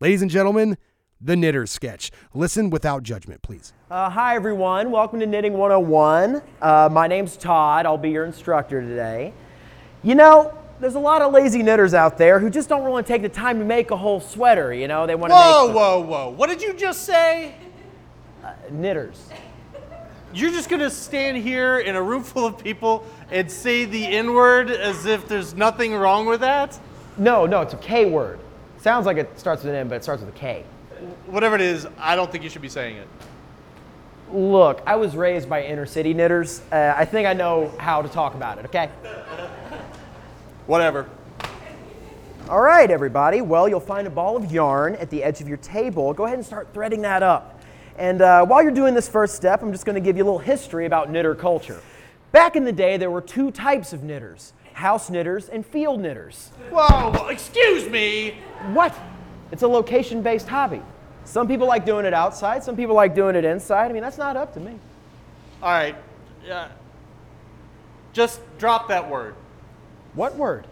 Ladies 0.00 0.20
and 0.20 0.32
gentlemen, 0.32 0.78
the 1.24 1.36
Knitters 1.36 1.70
sketch. 1.70 2.10
Listen 2.34 2.68
without 2.68 3.02
judgment, 3.02 3.40
please. 3.40 3.72
Uh, 3.90 4.10
hi, 4.10 4.36
everyone. 4.36 4.90
Welcome 4.90 5.20
to 5.20 5.26
Knitting 5.26 5.54
101. 5.54 6.42
Uh, 6.60 6.88
my 6.92 7.06
name's 7.06 7.36
Todd. 7.38 7.86
I'll 7.86 7.96
be 7.96 8.10
your 8.10 8.26
instructor 8.26 8.82
today. 8.82 9.32
You 10.02 10.14
know, 10.16 10.56
there's 10.80 10.96
a 10.96 11.00
lot 11.00 11.22
of 11.22 11.32
lazy 11.32 11.62
knitters 11.62 11.94
out 11.94 12.18
there 12.18 12.38
who 12.38 12.50
just 12.50 12.68
don't 12.68 12.84
really 12.84 13.02
take 13.02 13.22
the 13.22 13.28
time 13.30 13.58
to 13.58 13.64
make 13.64 13.90
a 13.90 13.96
whole 13.96 14.20
sweater. 14.20 14.74
You 14.74 14.86
know, 14.86 15.06
they 15.06 15.14
want 15.14 15.30
to 15.30 15.34
Whoa, 15.34 15.66
make 15.68 15.76
whoa, 15.76 16.00
whoa. 16.00 16.28
What 16.30 16.50
did 16.50 16.60
you 16.60 16.74
just 16.74 17.04
say? 17.04 17.54
uh, 18.44 18.52
knitters. 18.70 19.30
You're 20.34 20.50
just 20.50 20.68
gonna 20.68 20.90
stand 20.90 21.38
here 21.38 21.78
in 21.78 21.94
a 21.96 22.02
room 22.02 22.22
full 22.22 22.44
of 22.44 22.58
people 22.58 23.06
and 23.30 23.50
say 23.50 23.86
the 23.86 24.04
N 24.04 24.34
word 24.34 24.70
as 24.70 25.06
if 25.06 25.26
there's 25.26 25.54
nothing 25.54 25.94
wrong 25.94 26.26
with 26.26 26.40
that? 26.40 26.78
No, 27.16 27.46
no, 27.46 27.62
it's 27.62 27.72
a 27.72 27.78
K 27.78 28.04
word. 28.04 28.40
Sounds 28.78 29.06
like 29.06 29.16
it 29.16 29.38
starts 29.38 29.62
with 29.62 29.72
an 29.72 29.78
M, 29.78 29.88
but 29.88 29.94
it 29.94 30.02
starts 30.02 30.22
with 30.22 30.34
a 30.34 30.38
K. 30.38 30.64
Whatever 31.26 31.54
it 31.54 31.60
is, 31.60 31.86
I 31.98 32.16
don't 32.16 32.30
think 32.30 32.44
you 32.44 32.50
should 32.50 32.62
be 32.62 32.68
saying 32.68 32.96
it. 32.96 33.08
Look, 34.32 34.82
I 34.86 34.96
was 34.96 35.14
raised 35.14 35.48
by 35.48 35.64
inner 35.64 35.86
city 35.86 36.14
knitters. 36.14 36.62
Uh, 36.72 36.94
I 36.96 37.04
think 37.04 37.26
I 37.26 37.32
know 37.32 37.72
how 37.78 38.02
to 38.02 38.08
talk 38.08 38.34
about 38.34 38.58
it, 38.58 38.64
okay? 38.66 38.90
Whatever. 40.66 41.08
All 42.48 42.60
right, 42.60 42.90
everybody. 42.90 43.40
Well, 43.40 43.68
you'll 43.68 43.80
find 43.80 44.06
a 44.06 44.10
ball 44.10 44.36
of 44.36 44.50
yarn 44.50 44.96
at 44.96 45.10
the 45.10 45.22
edge 45.22 45.40
of 45.40 45.48
your 45.48 45.56
table. 45.58 46.12
Go 46.12 46.24
ahead 46.24 46.36
and 46.36 46.44
start 46.44 46.72
threading 46.74 47.02
that 47.02 47.22
up. 47.22 47.62
And 47.96 48.22
uh, 48.22 48.44
while 48.44 48.62
you're 48.62 48.72
doing 48.72 48.94
this 48.94 49.08
first 49.08 49.34
step, 49.34 49.62
I'm 49.62 49.72
just 49.72 49.86
going 49.86 49.94
to 49.94 50.00
give 50.00 50.16
you 50.16 50.24
a 50.24 50.26
little 50.26 50.38
history 50.38 50.86
about 50.86 51.10
knitter 51.10 51.34
culture. 51.34 51.80
Back 52.32 52.56
in 52.56 52.64
the 52.64 52.72
day, 52.72 52.96
there 52.96 53.10
were 53.10 53.20
two 53.20 53.50
types 53.50 53.92
of 53.92 54.02
knitters 54.02 54.52
house 54.74 55.08
knitters 55.08 55.48
and 55.48 55.64
field 55.64 56.00
knitters. 56.00 56.50
Whoa, 56.70 57.28
excuse 57.28 57.88
me. 57.88 58.38
What? 58.72 58.92
It's 59.52 59.62
a 59.62 59.68
location 59.68 60.20
based 60.20 60.48
hobby. 60.48 60.82
Some 61.24 61.48
people 61.48 61.66
like 61.66 61.86
doing 61.86 62.04
it 62.06 62.14
outside, 62.14 62.62
some 62.62 62.76
people 62.76 62.94
like 62.94 63.14
doing 63.14 63.36
it 63.36 63.44
inside. 63.44 63.90
I 63.90 63.92
mean, 63.92 64.02
that's 64.02 64.18
not 64.18 64.36
up 64.36 64.54
to 64.54 64.60
me. 64.60 64.78
All 65.62 65.70
right. 65.70 65.96
Uh, 66.50 66.68
just 68.12 68.40
drop 68.58 68.88
that 68.88 69.08
word. 69.10 69.34
What 70.14 70.36
word? 70.36 70.66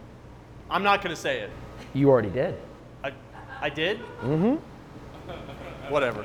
I'm 0.71 0.83
not 0.83 1.03
gonna 1.03 1.17
say 1.17 1.41
it. 1.41 1.51
You 1.95 2.11
already 2.11 2.31
did. 2.31 2.55
I, 3.03 3.12
I 3.61 3.69
did? 3.69 3.99
Mm 4.23 4.59
hmm. 4.59 5.93
Whatever. 5.93 6.25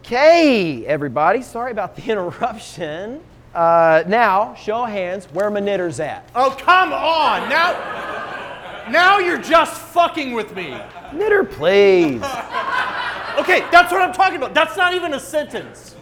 Okay, 0.00 0.84
everybody. 0.86 1.42
Sorry 1.42 1.72
about 1.72 1.96
the 1.96 2.02
interruption. 2.10 3.20
Uh, 3.54 4.02
now, 4.06 4.54
show 4.54 4.84
of 4.84 4.90
hands, 4.90 5.26
where 5.26 5.48
my 5.50 5.60
knitters 5.60 6.00
at? 6.00 6.28
Oh, 6.34 6.56
come 6.58 6.92
on. 6.92 7.48
Now, 7.48 8.88
now 8.90 9.18
you're 9.18 9.40
just 9.40 9.80
fucking 9.80 10.32
with 10.32 10.54
me. 10.54 10.76
Knitter, 11.14 11.44
please. 11.44 12.22
Okay, 13.38 13.60
that's 13.70 13.90
what 13.92 14.00
I'm 14.00 14.12
talking 14.12 14.36
about. 14.36 14.54
That's 14.54 14.76
not 14.76 14.94
even 14.94 15.14
a 15.14 15.20
sentence. 15.20 15.96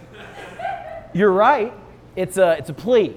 You're 1.13 1.31
right. 1.31 1.73
It's 2.15 2.37
a, 2.37 2.57
it's 2.57 2.69
a 2.69 2.73
plea 2.73 3.15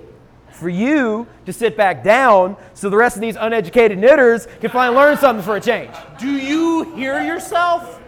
for 0.53 0.69
you 0.71 1.27
to 1.45 1.53
sit 1.53 1.77
back 1.77 2.03
down 2.03 2.57
so 2.73 2.89
the 2.89 2.97
rest 2.97 3.17
of 3.17 3.21
these 3.21 3.37
uneducated 3.37 3.99
knitters 3.99 4.47
can 4.61 4.71
finally 4.71 4.97
learn 4.97 5.17
something 5.19 5.45
for 5.45 5.57
a 5.57 5.61
change. 5.61 5.95
Do 6.19 6.31
you 6.31 6.95
hear 6.95 7.21
yourself? 7.23 8.01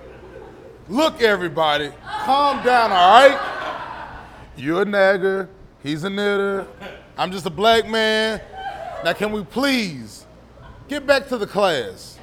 Look, 0.88 1.20
everybody, 1.20 1.92
calm 2.24 2.64
down, 2.64 2.90
all 2.90 3.28
right? 3.28 3.38
You're 4.56 4.82
a 4.82 4.84
nagger, 4.86 5.50
he's 5.82 6.04
a 6.04 6.10
knitter, 6.10 6.66
I'm 7.18 7.30
just 7.30 7.44
a 7.44 7.50
black 7.50 7.86
man. 7.86 8.40
Now, 9.04 9.12
can 9.12 9.30
we 9.30 9.44
please 9.44 10.26
get 10.88 11.06
back 11.06 11.28
to 11.28 11.36
the 11.36 11.46
class? 11.46 12.17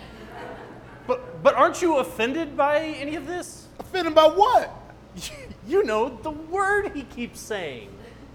But, 1.45 1.53
but 1.53 1.59
aren't 1.59 1.79
you 1.79 1.97
offended 1.97 2.57
by 2.57 2.79
any 2.79 3.15
of 3.15 3.27
this? 3.27 3.67
Offended 3.79 4.15
by 4.15 4.25
what? 4.25 4.73
You 5.67 5.83
know, 5.83 6.19
the 6.21 6.29
word 6.29 6.91
he 6.93 7.01
keeps 7.01 7.39
saying. 7.39 7.89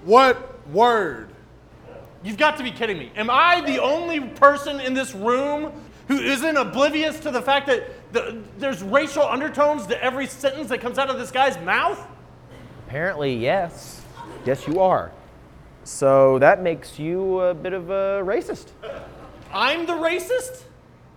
What 0.04 0.66
word? 0.70 1.28
You've 2.24 2.38
got 2.38 2.56
to 2.56 2.64
be 2.64 2.72
kidding 2.72 2.98
me. 2.98 3.12
Am 3.14 3.30
I 3.30 3.60
the 3.60 3.80
only 3.80 4.18
person 4.18 4.80
in 4.80 4.94
this 4.94 5.14
room 5.14 5.70
who 6.08 6.18
isn't 6.18 6.56
oblivious 6.56 7.20
to 7.20 7.30
the 7.30 7.40
fact 7.40 7.68
that 7.68 7.84
the, 8.12 8.42
there's 8.58 8.82
racial 8.82 9.22
undertones 9.22 9.86
to 9.86 10.02
every 10.02 10.26
sentence 10.26 10.70
that 10.70 10.80
comes 10.80 10.98
out 10.98 11.08
of 11.08 11.20
this 11.20 11.30
guy's 11.30 11.56
mouth? 11.60 12.04
Apparently, 12.88 13.32
yes. 13.36 14.02
Yes, 14.44 14.66
you 14.66 14.80
are. 14.80 15.12
So 15.84 16.40
that 16.40 16.64
makes 16.64 16.98
you 16.98 17.38
a 17.42 17.54
bit 17.54 17.74
of 17.74 17.90
a 17.90 18.24
racist. 18.24 18.70
I'm 19.52 19.86
the 19.86 19.92
racist? 19.94 20.64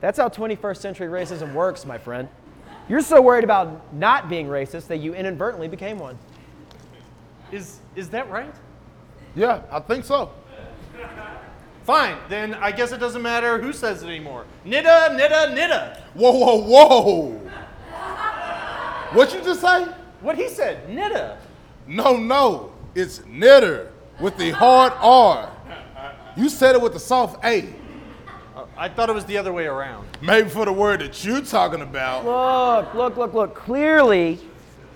That's 0.03 0.17
how 0.17 0.27
21st 0.27 0.77
century 0.79 1.07
racism 1.07 1.53
works, 1.53 1.85
my 1.85 1.97
friend. 1.97 2.27
You're 2.89 2.99
so 2.99 3.21
worried 3.21 3.45
about 3.45 3.93
not 3.93 4.27
being 4.27 4.47
racist 4.47 4.87
that 4.87 4.97
you 4.97 5.13
inadvertently 5.13 5.69
became 5.69 5.97
one. 5.97 6.19
Is, 7.53 7.79
is 7.95 8.09
that 8.09 8.29
right? 8.29 8.53
Yeah, 9.33 9.61
I 9.71 9.79
think 9.79 10.03
so. 10.03 10.33
Fine, 11.85 12.17
then 12.27 12.53
I 12.55 12.73
guess 12.73 12.91
it 12.91 12.97
doesn't 12.97 13.21
matter 13.21 13.57
who 13.61 13.71
says 13.71 14.03
it 14.03 14.07
anymore. 14.07 14.45
Nitta, 14.65 15.17
nitta, 15.17 15.55
nitta. 15.55 16.01
Whoa, 16.15 16.31
whoa, 16.33 16.57
whoa. 16.57 17.39
What 19.13 19.33
you 19.33 19.39
just 19.39 19.61
say? 19.61 19.85
What 20.19 20.35
he 20.35 20.49
said, 20.49 20.85
nitta. 20.89 21.37
No, 21.87 22.17
no, 22.17 22.73
it's 22.93 23.25
knitter 23.25 23.93
with 24.19 24.35
the 24.35 24.51
hard 24.51 24.91
R. 24.97 25.49
You 26.35 26.49
said 26.49 26.75
it 26.75 26.81
with 26.81 26.91
the 26.91 26.99
soft 26.99 27.41
A. 27.45 27.73
I 28.77 28.89
thought 28.89 29.09
it 29.09 29.13
was 29.15 29.25
the 29.25 29.37
other 29.37 29.53
way 29.53 29.65
around. 29.65 30.07
Maybe 30.21 30.49
for 30.49 30.65
the 30.65 30.73
word 30.73 31.01
that 31.01 31.23
you're 31.23 31.41
talking 31.41 31.81
about. 31.81 32.25
Look, 32.25 32.93
look, 32.93 33.17
look, 33.17 33.33
look. 33.33 33.55
Clearly, 33.55 34.39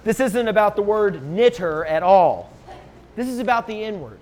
this 0.03 0.19
isn't 0.19 0.47
about 0.47 0.75
the 0.75 0.81
word 0.81 1.23
knitter 1.23 1.85
at 1.85 2.03
all. 2.03 2.51
This 3.15 3.27
is 3.27 3.39
about 3.39 3.67
the 3.67 3.83
inward. 3.83 4.19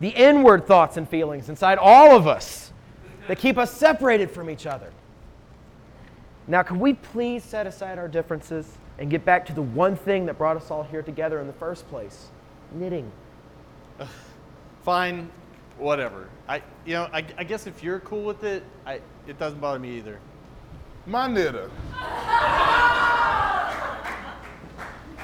The 0.00 0.08
inward 0.08 0.66
thoughts 0.66 0.96
and 0.96 1.08
feelings 1.08 1.48
inside 1.48 1.78
all 1.78 2.16
of 2.16 2.26
us 2.26 2.72
that 3.28 3.38
keep 3.38 3.58
us 3.58 3.72
separated 3.72 4.30
from 4.30 4.50
each 4.50 4.66
other. 4.66 4.90
Now, 6.48 6.62
can 6.62 6.80
we 6.80 6.94
please 6.94 7.44
set 7.44 7.66
aside 7.66 7.98
our 7.98 8.08
differences 8.08 8.66
and 8.98 9.10
get 9.10 9.24
back 9.24 9.46
to 9.46 9.52
the 9.52 9.62
one 9.62 9.94
thing 9.94 10.26
that 10.26 10.38
brought 10.38 10.56
us 10.56 10.70
all 10.70 10.82
here 10.82 11.02
together 11.02 11.40
in 11.40 11.46
the 11.46 11.52
first 11.52 11.88
place 11.88 12.28
knitting? 12.72 13.10
Fine, 14.84 15.30
whatever. 15.82 16.28
I, 16.48 16.62
you 16.84 16.94
know, 16.94 17.08
I, 17.12 17.24
I 17.36 17.44
guess 17.44 17.66
if 17.66 17.82
you're 17.82 18.00
cool 18.00 18.22
with 18.22 18.44
it, 18.44 18.62
I, 18.86 19.00
it 19.26 19.38
doesn't 19.38 19.60
bother 19.60 19.78
me 19.78 19.96
either. 19.96 20.18
My 21.06 21.26
knitter. 21.26 21.70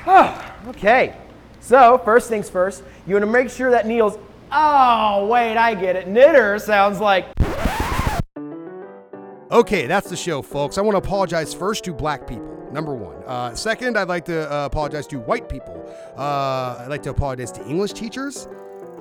Oh, 0.06 0.54
okay. 0.68 1.16
So, 1.60 1.98
first 2.04 2.28
things 2.28 2.48
first, 2.48 2.82
you 3.06 3.14
want 3.14 3.24
to 3.24 3.30
make 3.30 3.50
sure 3.50 3.70
that 3.70 3.86
needle's. 3.86 4.18
Oh, 4.50 5.26
wait, 5.26 5.56
I 5.56 5.74
get 5.74 5.96
it. 5.96 6.08
Knitter 6.08 6.58
sounds 6.58 7.00
like. 7.00 7.26
Okay, 9.50 9.86
that's 9.86 10.10
the 10.10 10.16
show, 10.16 10.42
folks. 10.42 10.78
I 10.78 10.80
want 10.82 10.94
to 10.94 10.98
apologize 10.98 11.54
first 11.54 11.84
to 11.84 11.92
black 11.92 12.26
people. 12.26 12.68
Number 12.72 12.94
one. 12.94 13.22
Uh, 13.24 13.54
second, 13.54 13.96
I'd 13.96 14.08
like 14.08 14.24
to 14.26 14.52
uh, 14.52 14.66
apologize 14.66 15.06
to 15.08 15.18
white 15.20 15.48
people. 15.48 15.84
Uh, 16.16 16.80
I'd 16.80 16.88
like 16.88 17.02
to 17.04 17.10
apologize 17.10 17.50
to 17.52 17.66
English 17.66 17.92
teachers, 17.92 18.46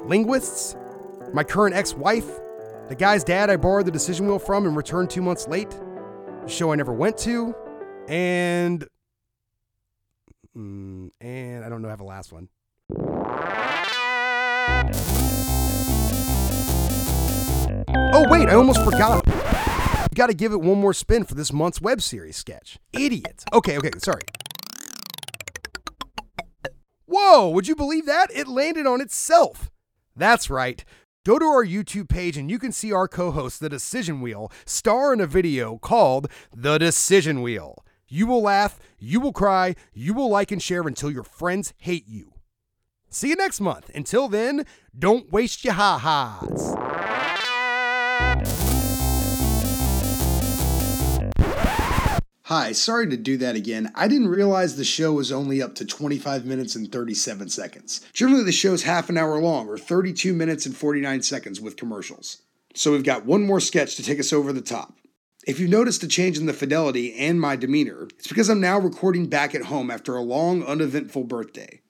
linguists, 0.05 0.75
my 1.33 1.43
current 1.43 1.75
ex 1.75 1.93
wife, 1.93 2.27
the 2.87 2.95
guy's 2.95 3.23
dad 3.23 3.49
I 3.49 3.57
borrowed 3.57 3.85
the 3.85 3.91
decision 3.91 4.27
wheel 4.27 4.39
from 4.39 4.65
and 4.65 4.75
returned 4.75 5.09
two 5.09 5.21
months 5.21 5.47
late, 5.47 5.69
the 5.69 6.47
show 6.47 6.71
I 6.71 6.75
never 6.75 6.93
went 6.93 7.17
to, 7.19 7.55
and. 8.07 8.87
Mm, 10.57 11.11
and 11.21 11.63
I 11.63 11.69
don't 11.69 11.81
know, 11.81 11.87
I 11.87 11.91
have 11.91 12.01
a 12.01 12.05
last 12.05 12.31
one. 12.31 12.49
Oh, 18.13 18.25
wait, 18.29 18.49
I 18.49 18.55
almost 18.55 18.83
forgot. 18.83 19.23
You 19.27 20.15
gotta 20.15 20.33
give 20.33 20.51
it 20.51 20.61
one 20.61 20.79
more 20.79 20.93
spin 20.93 21.25
for 21.25 21.35
this 21.35 21.53
month's 21.53 21.79
web 21.79 22.01
series 22.01 22.35
sketch. 22.35 22.79
Idiot. 22.93 23.43
Okay, 23.53 23.77
okay, 23.77 23.91
sorry. 23.99 24.21
Whoa, 27.05 27.49
would 27.49 27.67
you 27.67 27.75
believe 27.75 28.05
that? 28.07 28.31
It 28.33 28.47
landed 28.47 28.87
on 28.87 29.01
itself. 29.01 29.69
That's 30.15 30.49
right. 30.49 30.83
Go 31.27 31.37
to 31.37 31.43
our 31.43 31.65
YouTube 31.65 32.07
page 32.07 32.37
and 32.37 32.49
you 32.49 32.57
can 32.57 32.71
see 32.71 32.93
our 32.93 33.05
co 33.05 33.31
host, 33.31 33.59
The 33.59 33.67
Decision 33.67 34.21
Wheel, 34.21 34.49
star 34.65 35.11
in 35.11 35.19
a 35.19 35.27
video 35.27 35.77
called 35.77 36.31
The 36.55 36.77
Decision 36.77 37.41
Wheel. 37.41 37.83
You 38.07 38.27
will 38.27 38.41
laugh, 38.41 38.79
you 38.97 39.19
will 39.19 39.33
cry, 39.33 39.75
you 39.93 40.13
will 40.13 40.29
like 40.29 40.53
and 40.53 40.63
share 40.63 40.83
until 40.83 41.11
your 41.11 41.25
friends 41.25 41.73
hate 41.79 42.07
you. 42.07 42.31
See 43.09 43.27
you 43.27 43.35
next 43.35 43.59
month. 43.59 43.91
Until 43.93 44.29
then, 44.29 44.65
don't 44.97 45.29
waste 45.29 45.65
your 45.65 45.73
ha 45.73 45.97
Hi, 52.47 52.71
sorry 52.71 53.09
to 53.09 53.17
do 53.17 53.35
that 53.39 53.57
again. 53.57 53.91
I 53.93 54.07
didn't 54.07 54.29
realize 54.29 54.77
the 54.77 54.85
show 54.85 55.11
was 55.11 55.33
only 55.33 55.61
up 55.61 55.75
to 55.75 55.85
25 55.85 56.45
minutes 56.45 56.77
and 56.77 56.89
37 56.89 57.49
seconds. 57.49 58.07
Generally, 58.13 58.45
the 58.45 58.53
show's 58.53 58.83
half 58.83 59.09
an 59.09 59.17
hour 59.17 59.37
long, 59.41 59.67
or 59.67 59.77
32 59.77 60.33
minutes 60.33 60.65
and 60.65 60.73
49 60.73 61.23
seconds 61.23 61.59
with 61.59 61.75
commercials. 61.75 62.43
So 62.73 62.93
we've 62.93 63.03
got 63.03 63.25
one 63.25 63.45
more 63.45 63.59
sketch 63.59 63.97
to 63.97 64.01
take 64.01 64.17
us 64.17 64.31
over 64.31 64.53
the 64.53 64.61
top. 64.61 64.93
If 65.45 65.59
you've 65.59 65.69
noticed 65.69 66.03
a 66.03 66.07
change 66.07 66.37
in 66.37 66.45
the 66.45 66.53
fidelity 66.53 67.13
and 67.15 67.41
my 67.41 67.57
demeanor, 67.57 68.07
it's 68.17 68.29
because 68.29 68.47
I'm 68.47 68.61
now 68.61 68.79
recording 68.79 69.27
back 69.27 69.53
at 69.53 69.63
home 69.63 69.91
after 69.91 70.15
a 70.15 70.21
long, 70.21 70.63
uneventful 70.63 71.25
birthday. 71.25 71.81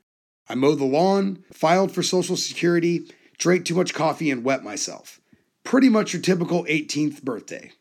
I 0.50 0.56
mowed 0.56 0.80
the 0.80 0.86
lawn, 0.86 1.44
filed 1.54 1.92
for 1.92 2.02
Social 2.02 2.36
Security, 2.36 3.12
drank 3.38 3.66
too 3.66 3.76
much 3.76 3.94
coffee, 3.94 4.32
and 4.32 4.44
wet 4.44 4.64
myself. 4.64 5.22
Pretty 5.64 5.90
much 5.90 6.14
your 6.14 6.22
typical 6.24 6.66
18th 6.66 7.22
birthday. 7.22 7.74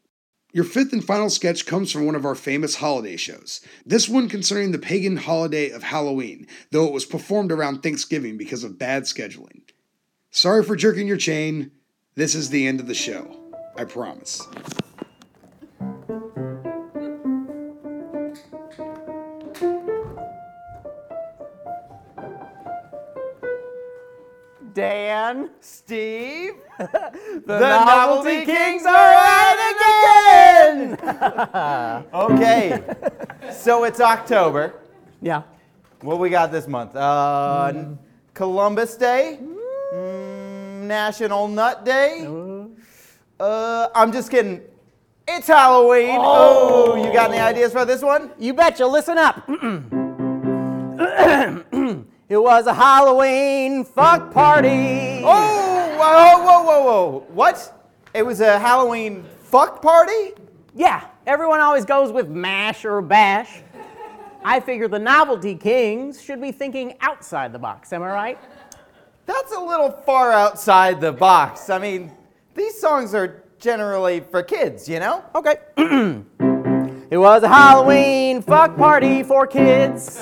Your 0.56 0.64
fifth 0.64 0.94
and 0.94 1.04
final 1.04 1.28
sketch 1.28 1.66
comes 1.66 1.92
from 1.92 2.06
one 2.06 2.14
of 2.14 2.24
our 2.24 2.34
famous 2.34 2.76
holiday 2.76 3.18
shows. 3.18 3.60
This 3.84 4.08
one 4.08 4.26
concerning 4.26 4.72
the 4.72 4.78
pagan 4.78 5.18
holiday 5.18 5.68
of 5.68 5.82
Halloween, 5.82 6.46
though 6.70 6.86
it 6.86 6.94
was 6.94 7.04
performed 7.04 7.52
around 7.52 7.82
Thanksgiving 7.82 8.38
because 8.38 8.64
of 8.64 8.78
bad 8.78 9.02
scheduling. 9.02 9.64
Sorry 10.30 10.64
for 10.64 10.74
jerking 10.74 11.06
your 11.06 11.18
chain. 11.18 11.72
This 12.14 12.34
is 12.34 12.48
the 12.48 12.66
end 12.66 12.80
of 12.80 12.86
the 12.86 12.94
show. 12.94 13.36
I 13.76 13.84
promise. 13.84 14.40
Dan, 24.76 25.48
Steve, 25.58 26.52
the, 26.78 27.40
Novelty 27.46 28.44
Kings 28.44 28.84
are 28.84 28.94
at 28.94 29.70
it 29.70 31.00
again. 31.00 32.04
okay, 32.12 32.84
so 33.50 33.84
it's 33.84 34.02
October. 34.02 34.74
Yeah. 35.22 35.44
What 36.02 36.18
we 36.18 36.28
got 36.28 36.52
this 36.52 36.68
month? 36.68 36.94
Uh, 36.94 37.94
Columbus 38.34 38.98
Day, 38.98 39.38
Mm, 39.94 40.82
National 40.82 41.48
Nut 41.48 41.82
Day. 41.82 42.26
Uh, 43.40 43.88
I'm 43.94 44.12
just 44.12 44.30
kidding. 44.30 44.60
It's 45.26 45.46
Halloween. 45.46 46.18
Oh. 46.20 47.02
you 47.02 47.10
got 47.14 47.30
any 47.30 47.40
ideas 47.40 47.72
for 47.72 47.86
this 47.86 48.02
one? 48.02 48.30
You 48.38 48.52
betcha. 48.52 48.86
Listen 48.86 49.16
up. 49.16 49.48
it 52.28 52.38
was 52.38 52.66
a 52.66 52.74
Halloween 52.74 53.84
fuck 53.84 54.32
party. 54.32 55.22
Oh, 55.24 55.96
whoa, 55.96 56.44
whoa, 56.44 56.62
whoa, 56.64 56.84
whoa. 56.84 57.26
What? 57.28 57.88
It 58.14 58.26
was 58.26 58.40
a 58.40 58.58
Halloween 58.58 59.24
fuck 59.42 59.80
party? 59.80 60.32
Yeah, 60.74 61.06
everyone 61.26 61.60
always 61.60 61.84
goes 61.84 62.10
with 62.10 62.28
mash 62.28 62.84
or 62.84 63.00
bash. 63.00 63.62
I 64.44 64.60
figure 64.60 64.88
the 64.88 64.98
novelty 64.98 65.54
kings 65.54 66.20
should 66.20 66.40
be 66.40 66.50
thinking 66.50 66.94
outside 67.00 67.52
the 67.52 67.58
box. 67.58 67.92
Am 67.92 68.02
I 68.02 68.10
right? 68.10 68.38
That's 69.26 69.52
a 69.52 69.60
little 69.60 69.90
far 69.90 70.32
outside 70.32 71.00
the 71.00 71.12
box. 71.12 71.70
I 71.70 71.78
mean, 71.78 72.12
these 72.54 72.80
songs 72.80 73.14
are 73.14 73.44
generally 73.58 74.20
for 74.20 74.42
kids, 74.42 74.88
you 74.88 75.00
know? 75.00 75.24
Okay. 75.34 75.56
it 77.10 77.18
was 77.18 77.42
a 77.42 77.48
Halloween 77.48 78.42
fuck 78.42 78.76
party 78.76 79.22
for 79.22 79.46
kids. 79.46 80.20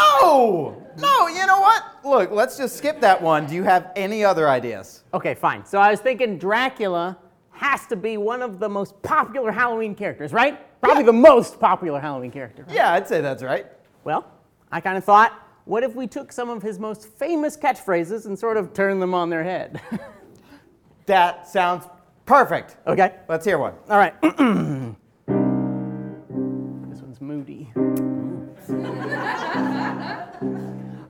No! 0.00 0.76
No, 0.98 1.28
you 1.28 1.46
know 1.46 1.60
what? 1.60 1.84
Look, 2.04 2.30
let's 2.30 2.56
just 2.56 2.76
skip 2.76 3.00
that 3.00 3.20
one. 3.20 3.46
Do 3.46 3.54
you 3.54 3.62
have 3.62 3.92
any 3.96 4.24
other 4.24 4.48
ideas? 4.48 5.04
Okay, 5.14 5.34
fine. 5.34 5.64
So 5.64 5.78
I 5.78 5.90
was 5.90 6.00
thinking 6.00 6.38
Dracula 6.38 7.16
has 7.52 7.86
to 7.86 7.96
be 7.96 8.16
one 8.16 8.42
of 8.42 8.58
the 8.58 8.68
most 8.68 9.00
popular 9.02 9.52
Halloween 9.52 9.94
characters, 9.94 10.32
right? 10.32 10.58
Probably 10.80 11.04
the 11.04 11.12
most 11.12 11.60
popular 11.60 12.00
Halloween 12.00 12.30
character. 12.30 12.64
right? 12.64 12.74
Yeah, 12.74 12.92
I'd 12.92 13.06
say 13.06 13.20
that's 13.20 13.42
right. 13.42 13.66
Well, 14.04 14.26
I 14.72 14.80
kind 14.80 14.96
of 14.96 15.04
thought, 15.04 15.32
what 15.66 15.82
if 15.82 15.94
we 15.94 16.06
took 16.06 16.32
some 16.32 16.48
of 16.48 16.62
his 16.62 16.78
most 16.78 17.06
famous 17.06 17.56
catchphrases 17.56 18.26
and 18.26 18.38
sort 18.38 18.56
of 18.56 18.72
turned 18.72 19.00
them 19.02 19.14
on 19.14 19.30
their 19.30 19.44
head? 19.44 19.80
That 21.06 21.48
sounds 21.48 21.84
perfect. 22.24 22.76
okay. 22.86 23.16
Let's 23.28 23.44
hear 23.44 23.58
one. 23.58 23.74
All 23.88 23.98
right. 23.98 24.14
this 24.22 24.36
one's 27.02 27.20
moody. 27.20 27.72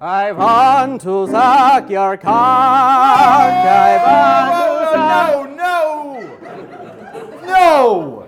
I 0.02 0.32
want 0.32 1.02
to 1.02 1.26
suck 1.26 1.90
your 1.90 2.16
cock. 2.16 2.32
I 3.66 3.98
want 4.06 4.62
to 4.80 4.96
suck. 4.96 5.50
No, 5.50 6.24
no! 7.42 7.44
No! 7.44 8.26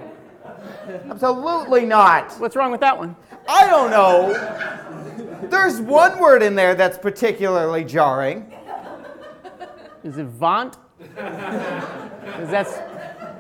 Absolutely 1.11 1.87
not. 1.87 2.33
What's 2.35 2.57
wrong 2.57 2.73
with 2.73 2.83
that 2.83 2.99
one? 2.99 3.17
I 3.49 3.67
don't 3.69 3.91
know. 3.91 4.35
There's 5.49 5.81
one 5.81 6.19
word 6.19 6.43
in 6.43 6.55
there 6.55 6.75
that's 6.75 6.99
particularly 6.99 7.85
jarring. 7.85 8.53
Is 10.05 10.19
it 10.19 10.27
vaunt? 10.27 10.77
Because 10.99 12.51
that's, 12.51 12.77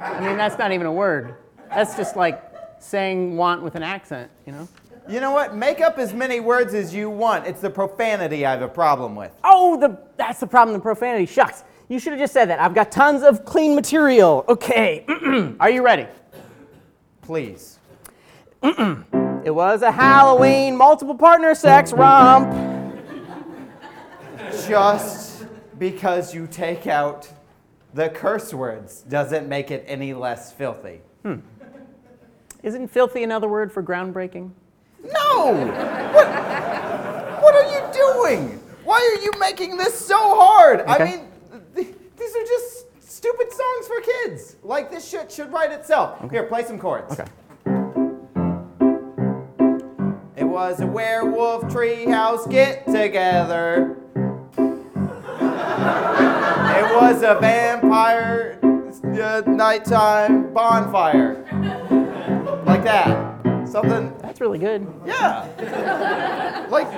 I 0.00 0.20
mean, 0.26 0.38
that's 0.38 0.56
not 0.58 0.72
even 0.72 0.86
a 0.86 0.92
word. 0.92 1.36
That's 1.68 1.96
just 1.96 2.16
like 2.16 2.42
saying 2.78 3.36
want 3.36 3.62
with 3.62 3.74
an 3.74 3.82
accent, 3.82 4.30
you 4.46 4.52
know? 4.52 4.66
You 5.08 5.20
know 5.20 5.32
what? 5.32 5.56
Make 5.56 5.80
up 5.80 5.98
as 5.98 6.12
many 6.12 6.40
words 6.40 6.74
as 6.74 6.94
you 6.94 7.10
want. 7.10 7.46
It's 7.46 7.60
the 7.60 7.70
profanity 7.70 8.46
I 8.46 8.52
have 8.52 8.62
a 8.62 8.68
problem 8.68 9.16
with. 9.16 9.32
Oh, 9.44 9.76
the 9.78 9.98
that's 10.16 10.40
the 10.40 10.46
problem, 10.46 10.74
the 10.74 10.82
profanity. 10.82 11.26
Shucks. 11.26 11.64
You 11.88 11.98
should 11.98 12.12
have 12.12 12.20
just 12.20 12.32
said 12.32 12.48
that. 12.48 12.60
I've 12.60 12.74
got 12.74 12.90
tons 12.90 13.22
of 13.22 13.44
clean 13.44 13.74
material. 13.74 14.44
Okay. 14.48 15.04
Are 15.60 15.70
you 15.70 15.82
ready? 15.82 16.06
Please. 17.22 17.78
It 19.44 19.50
was 19.50 19.82
a 19.82 19.90
Halloween 19.90 20.76
multiple 20.76 21.16
partner 21.16 21.52
sex 21.56 21.92
romp. 21.92 22.52
Just 24.68 25.46
because 25.80 26.32
you 26.32 26.46
take 26.46 26.86
out 26.86 27.28
the 27.92 28.08
curse 28.08 28.54
words 28.54 29.02
doesn't 29.02 29.48
make 29.48 29.72
it 29.72 29.84
any 29.88 30.14
less 30.14 30.52
filthy. 30.52 31.00
Hmm. 31.22 31.40
Isn't 32.62 32.86
filthy 32.86 33.24
another 33.24 33.48
word 33.48 33.72
for 33.72 33.82
groundbreaking? 33.82 34.52
No! 35.04 35.52
What, 36.12 36.28
what 37.42 37.54
are 37.54 37.70
you 37.70 37.92
doing? 37.92 38.58
Why 38.84 39.16
are 39.16 39.22
you 39.22 39.32
making 39.38 39.76
this 39.76 39.98
so 39.98 40.16
hard? 40.18 40.82
I 40.86 41.04
mean, 41.04 41.20
th- 41.74 41.94
these 42.16 42.36
are 42.36 42.44
just 42.44 42.86
stupid 43.00 43.52
songs 43.52 43.86
for 43.86 44.00
kids. 44.00 44.56
Like 44.62 44.90
this 44.90 45.08
shit 45.08 45.30
should 45.30 45.52
write 45.52 45.70
itself. 45.72 46.30
Here, 46.30 46.44
play 46.44 46.64
some 46.64 46.78
chords. 46.78 47.12
Okay. 47.12 47.24
It 50.36 50.44
was 50.44 50.80
a 50.80 50.86
werewolf 50.86 51.62
treehouse 51.64 52.50
get 52.50 52.84
together. 52.86 53.96
it 56.74 56.96
was 56.96 57.22
a 57.22 57.38
vampire 57.40 58.58
uh, 58.62 59.42
nighttime 59.46 60.52
bonfire. 60.52 61.44
Like 62.66 62.84
that. 62.84 63.68
Something. 63.68 64.12
Really 64.42 64.58
good. 64.58 64.84
Yeah. 65.06 66.66
like, 66.68 66.88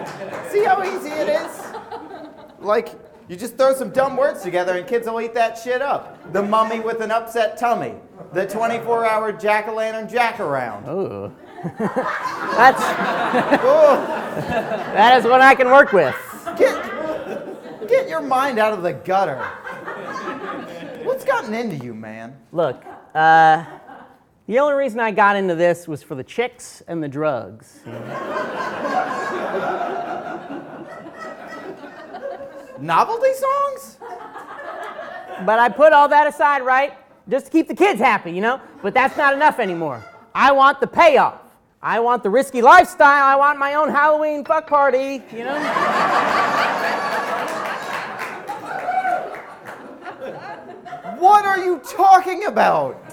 see 0.51 0.65
how 0.65 0.83
easy 0.83 1.11
it 1.11 1.29
is? 1.29 1.63
Like, 2.59 2.99
you 3.29 3.37
just 3.37 3.59
throw 3.59 3.75
some 3.75 3.91
dumb 3.91 4.17
words 4.17 4.41
together 4.41 4.79
and 4.79 4.87
kids 4.87 5.07
will 5.07 5.21
eat 5.21 5.35
that 5.35 5.59
shit 5.59 5.83
up. 5.83 6.33
The 6.33 6.43
mummy 6.43 6.81
with 6.81 7.03
an 7.03 7.11
upset 7.11 7.59
tummy. 7.59 7.97
The 8.33 8.47
24 8.47 9.05
hour 9.05 9.31
jack 9.31 9.69
o' 9.69 9.75
lantern 9.75 10.09
jack 10.09 10.41
around. 10.41 10.89
Oh. 10.89 11.35
That's 11.79 12.81
that 14.95 15.19
is 15.19 15.27
what 15.27 15.43
I 15.43 15.55
can 15.55 15.67
work 15.67 15.93
with. 15.93 16.17
Get, 16.57 17.87
get 17.87 18.09
your 18.09 18.23
mind 18.23 18.59
out 18.59 18.73
of 18.73 18.83
the 18.83 18.95
gutter. 18.95 19.45
What's 21.05 21.27
gotten 21.27 21.53
into 21.53 21.77
you, 21.77 21.93
man? 21.93 22.39
Look, 22.53 22.83
uh, 23.15 23.67
the 24.47 24.59
only 24.59 24.75
reason 24.75 25.01
I 25.01 25.11
got 25.11 25.37
into 25.37 25.55
this 25.55 25.89
was 25.89 26.03
for 26.03 26.15
the 26.15 26.25
chicks 26.25 26.83
and 26.87 27.03
the 27.03 27.09
drugs. 27.09 27.81
you 27.87 27.93
know? 27.93 28.01
Novelty 32.79 33.33
songs? 33.35 33.99
but 35.47 35.59
I 35.59 35.69
put 35.69 35.93
all 35.93 36.09
that 36.09 36.27
aside, 36.27 36.63
right? 36.63 36.93
Just 37.29 37.47
to 37.47 37.53
keep 37.53 37.69
the 37.69 37.75
kids 37.75 38.01
happy, 38.01 38.31
you 38.33 38.41
know? 38.41 38.61
But 38.83 38.95
that's 38.95 39.17
not 39.17 39.35
enough 39.35 39.59
anymore. 39.59 40.05
I 40.35 40.53
want 40.53 40.81
the 40.81 40.87
payoff. 40.87 41.41
I 41.83 42.01
want 42.01 42.23
the 42.23 42.31
risky 42.31 42.63
lifestyle. 42.63 43.25
I 43.25 43.37
want 43.37 43.59
my 43.59 43.75
own 43.75 43.89
Halloween 43.91 44.45
fuck 44.45 44.67
party, 44.67 45.23
you 45.33 45.45
know? 45.45 45.55
What 51.19 51.45
are 51.45 51.59
you 51.59 51.79
talking 51.79 52.45
about? 52.45 53.04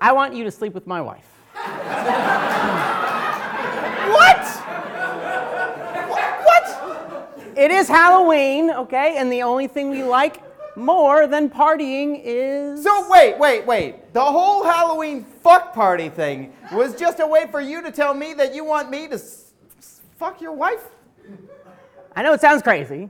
I 0.00 0.12
want 0.12 0.34
you 0.34 0.44
to 0.44 0.50
sleep 0.50 0.74
with 0.74 0.86
my 0.86 1.00
wife. 1.00 1.26
What? 4.10 4.44
What? 6.44 7.38
It 7.56 7.70
is 7.70 7.86
Halloween, 7.88 8.70
okay? 8.70 9.16
And 9.18 9.30
the 9.30 9.42
only 9.42 9.66
thing 9.68 9.90
we 9.90 10.02
like 10.02 10.42
more 10.76 11.26
than 11.26 11.48
partying 11.50 12.20
is. 12.24 12.82
So 12.82 13.08
wait, 13.10 13.38
wait, 13.38 13.66
wait. 13.66 14.12
The 14.12 14.24
whole 14.24 14.64
Halloween 14.64 15.24
fuck 15.42 15.72
party 15.74 16.08
thing 16.08 16.52
was 16.72 16.94
just 16.96 17.20
a 17.20 17.26
way 17.26 17.46
for 17.50 17.60
you 17.60 17.82
to 17.82 17.92
tell 17.92 18.14
me 18.14 18.32
that 18.34 18.54
you 18.54 18.64
want 18.64 18.90
me 18.90 19.06
to 19.08 19.14
s- 19.14 19.52
s- 19.78 20.00
fuck 20.18 20.40
your 20.40 20.52
wife? 20.52 20.82
I 22.16 22.22
know 22.22 22.32
it 22.32 22.40
sounds 22.40 22.62
crazy, 22.62 23.08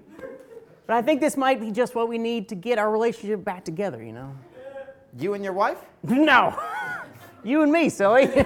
but 0.87 0.97
I 0.97 1.03
think 1.03 1.21
this 1.21 1.37
might 1.37 1.61
be 1.61 1.71
just 1.71 1.95
what 1.95 2.09
we 2.09 2.19
need 2.19 2.49
to 2.51 2.55
get 2.55 2.79
our 2.79 2.91
relationship 2.91 3.43
back 3.45 3.65
together, 3.65 4.03
you 4.03 4.13
know? 4.13 4.35
You 5.19 5.35
and 5.35 5.43
your 5.45 5.55
wife? 5.55 5.79
No. 6.03 6.59
You 7.43 7.63
and 7.63 7.73
me, 7.73 7.89
silly. 7.89 8.27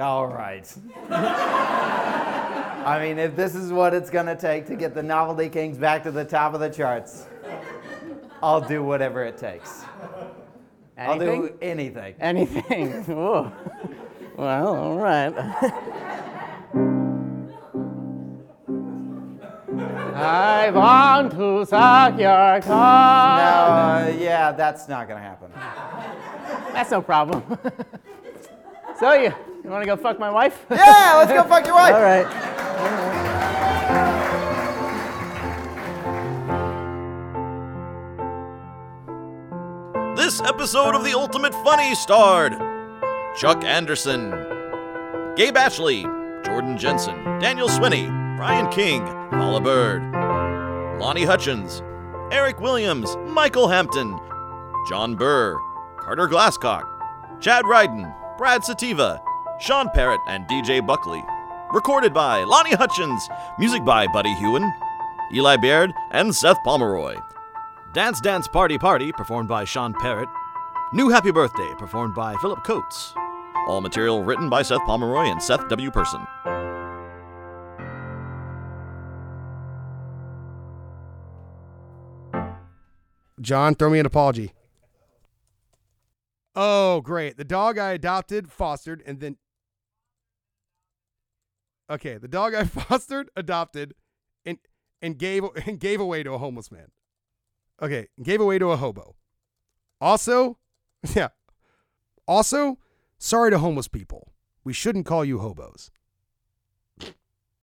All 0.00 0.26
right. 0.26 0.72
I 1.10 2.98
mean, 3.00 3.18
if 3.18 3.36
this 3.36 3.54
is 3.54 3.72
what 3.72 3.92
it's 3.94 4.08
gonna 4.10 4.34
take 4.36 4.66
to 4.68 4.74
get 4.76 4.94
the 4.94 5.02
Novelty 5.02 5.48
Kings 5.48 5.76
back 5.76 6.02
to 6.04 6.10
the 6.10 6.24
top 6.24 6.54
of 6.54 6.60
the 6.60 6.70
charts, 6.70 7.26
I'll 8.42 8.60
do 8.60 8.82
whatever 8.82 9.22
it 9.24 9.36
takes. 9.36 9.84
Anything? 10.96 11.28
I'll 11.28 11.46
do 11.48 11.54
Anything? 11.60 12.14
anything. 12.20 13.04
Well, 14.34 14.76
all 14.78 14.96
right. 14.96 15.30
I 20.22 20.70
want 20.70 21.32
to 21.32 21.64
suck 21.66 22.18
your 22.18 22.54
No, 22.54 22.60
cock. 22.60 24.06
uh, 24.06 24.12
yeah, 24.18 24.52
that's 24.52 24.88
not 24.88 25.08
gonna 25.08 25.20
happen. 25.20 25.50
That's 26.72 26.90
no 26.90 27.02
problem. 27.02 27.42
so 28.98 29.12
you, 29.14 29.32
you 29.64 29.70
want 29.70 29.82
to 29.82 29.86
go 29.86 29.96
fuck 29.96 30.18
my 30.18 30.30
wife? 30.30 30.64
Yeah, 30.70 31.14
let's 31.18 31.32
go 31.32 31.42
fuck 31.44 31.66
your 31.66 31.74
wife. 31.74 31.94
All 31.94 32.02
right. 32.02 33.72
This 40.16 40.40
episode 40.42 40.94
of 40.94 41.04
The 41.04 41.14
Ultimate 41.14 41.52
Funny 41.64 41.94
starred 41.94 42.52
Chuck 43.36 43.64
Anderson, 43.64 44.30
Gabe 45.36 45.56
Ashley, 45.56 46.02
Jordan 46.44 46.76
Jensen, 46.78 47.16
Daniel 47.40 47.68
Swinney, 47.68 48.06
Brian 48.42 48.68
King, 48.72 49.04
Paula 49.30 49.60
Bird, 49.60 50.02
Lonnie 51.00 51.22
Hutchins, 51.22 51.80
Eric 52.32 52.58
Williams, 52.58 53.16
Michael 53.28 53.68
Hampton, 53.68 54.18
John 54.88 55.14
Burr, 55.14 55.56
Carter 55.96 56.26
Glasscock, 56.26 56.82
Chad 57.40 57.64
Ryden, 57.64 58.12
Brad 58.36 58.64
Sativa, 58.64 59.22
Sean 59.60 59.88
Parrott, 59.90 60.18
and 60.26 60.44
DJ 60.48 60.84
Buckley. 60.84 61.22
Recorded 61.72 62.12
by 62.12 62.42
Lonnie 62.42 62.74
Hutchins, 62.74 63.28
music 63.60 63.84
by 63.84 64.08
Buddy 64.08 64.34
Hewen, 64.34 64.68
Eli 65.32 65.56
Baird, 65.58 65.92
and 66.10 66.34
Seth 66.34 66.58
Pomeroy. 66.64 67.14
Dance 67.94 68.20
Dance 68.20 68.48
Party 68.48 68.76
Party, 68.76 69.12
performed 69.12 69.48
by 69.48 69.62
Sean 69.62 69.94
Parrott. 69.94 70.28
New 70.92 71.10
Happy 71.10 71.30
Birthday, 71.30 71.74
performed 71.78 72.16
by 72.16 72.34
Philip 72.38 72.64
Coates. 72.64 73.14
All 73.68 73.80
material 73.80 74.24
written 74.24 74.48
by 74.50 74.62
Seth 74.62 74.84
Pomeroy 74.84 75.26
and 75.26 75.40
Seth 75.40 75.68
W. 75.68 75.92
Person. 75.92 76.26
John, 83.42 83.74
throw 83.74 83.90
me 83.90 83.98
an 83.98 84.06
apology. 84.06 84.52
Oh, 86.54 87.00
great. 87.00 87.36
The 87.36 87.44
dog 87.44 87.78
I 87.78 87.92
adopted, 87.92 88.50
fostered, 88.50 89.02
and 89.04 89.20
then. 89.20 89.36
Okay, 91.90 92.18
the 92.18 92.28
dog 92.28 92.54
I 92.54 92.64
fostered, 92.64 93.30
adopted, 93.36 93.94
and 94.46 94.58
and 95.00 95.18
gave 95.18 95.44
and 95.66 95.78
gave 95.78 96.00
away 96.00 96.22
to 96.22 96.32
a 96.32 96.38
homeless 96.38 96.70
man. 96.70 96.88
Okay, 97.80 98.08
gave 98.22 98.40
away 98.40 98.58
to 98.58 98.70
a 98.70 98.76
hobo. 98.76 99.16
Also, 100.00 100.58
yeah. 101.14 101.28
Also, 102.28 102.78
sorry 103.18 103.50
to 103.50 103.58
homeless 103.58 103.88
people. 103.88 104.32
We 104.64 104.72
shouldn't 104.72 105.06
call 105.06 105.24
you 105.24 105.40
hobos. 105.40 105.90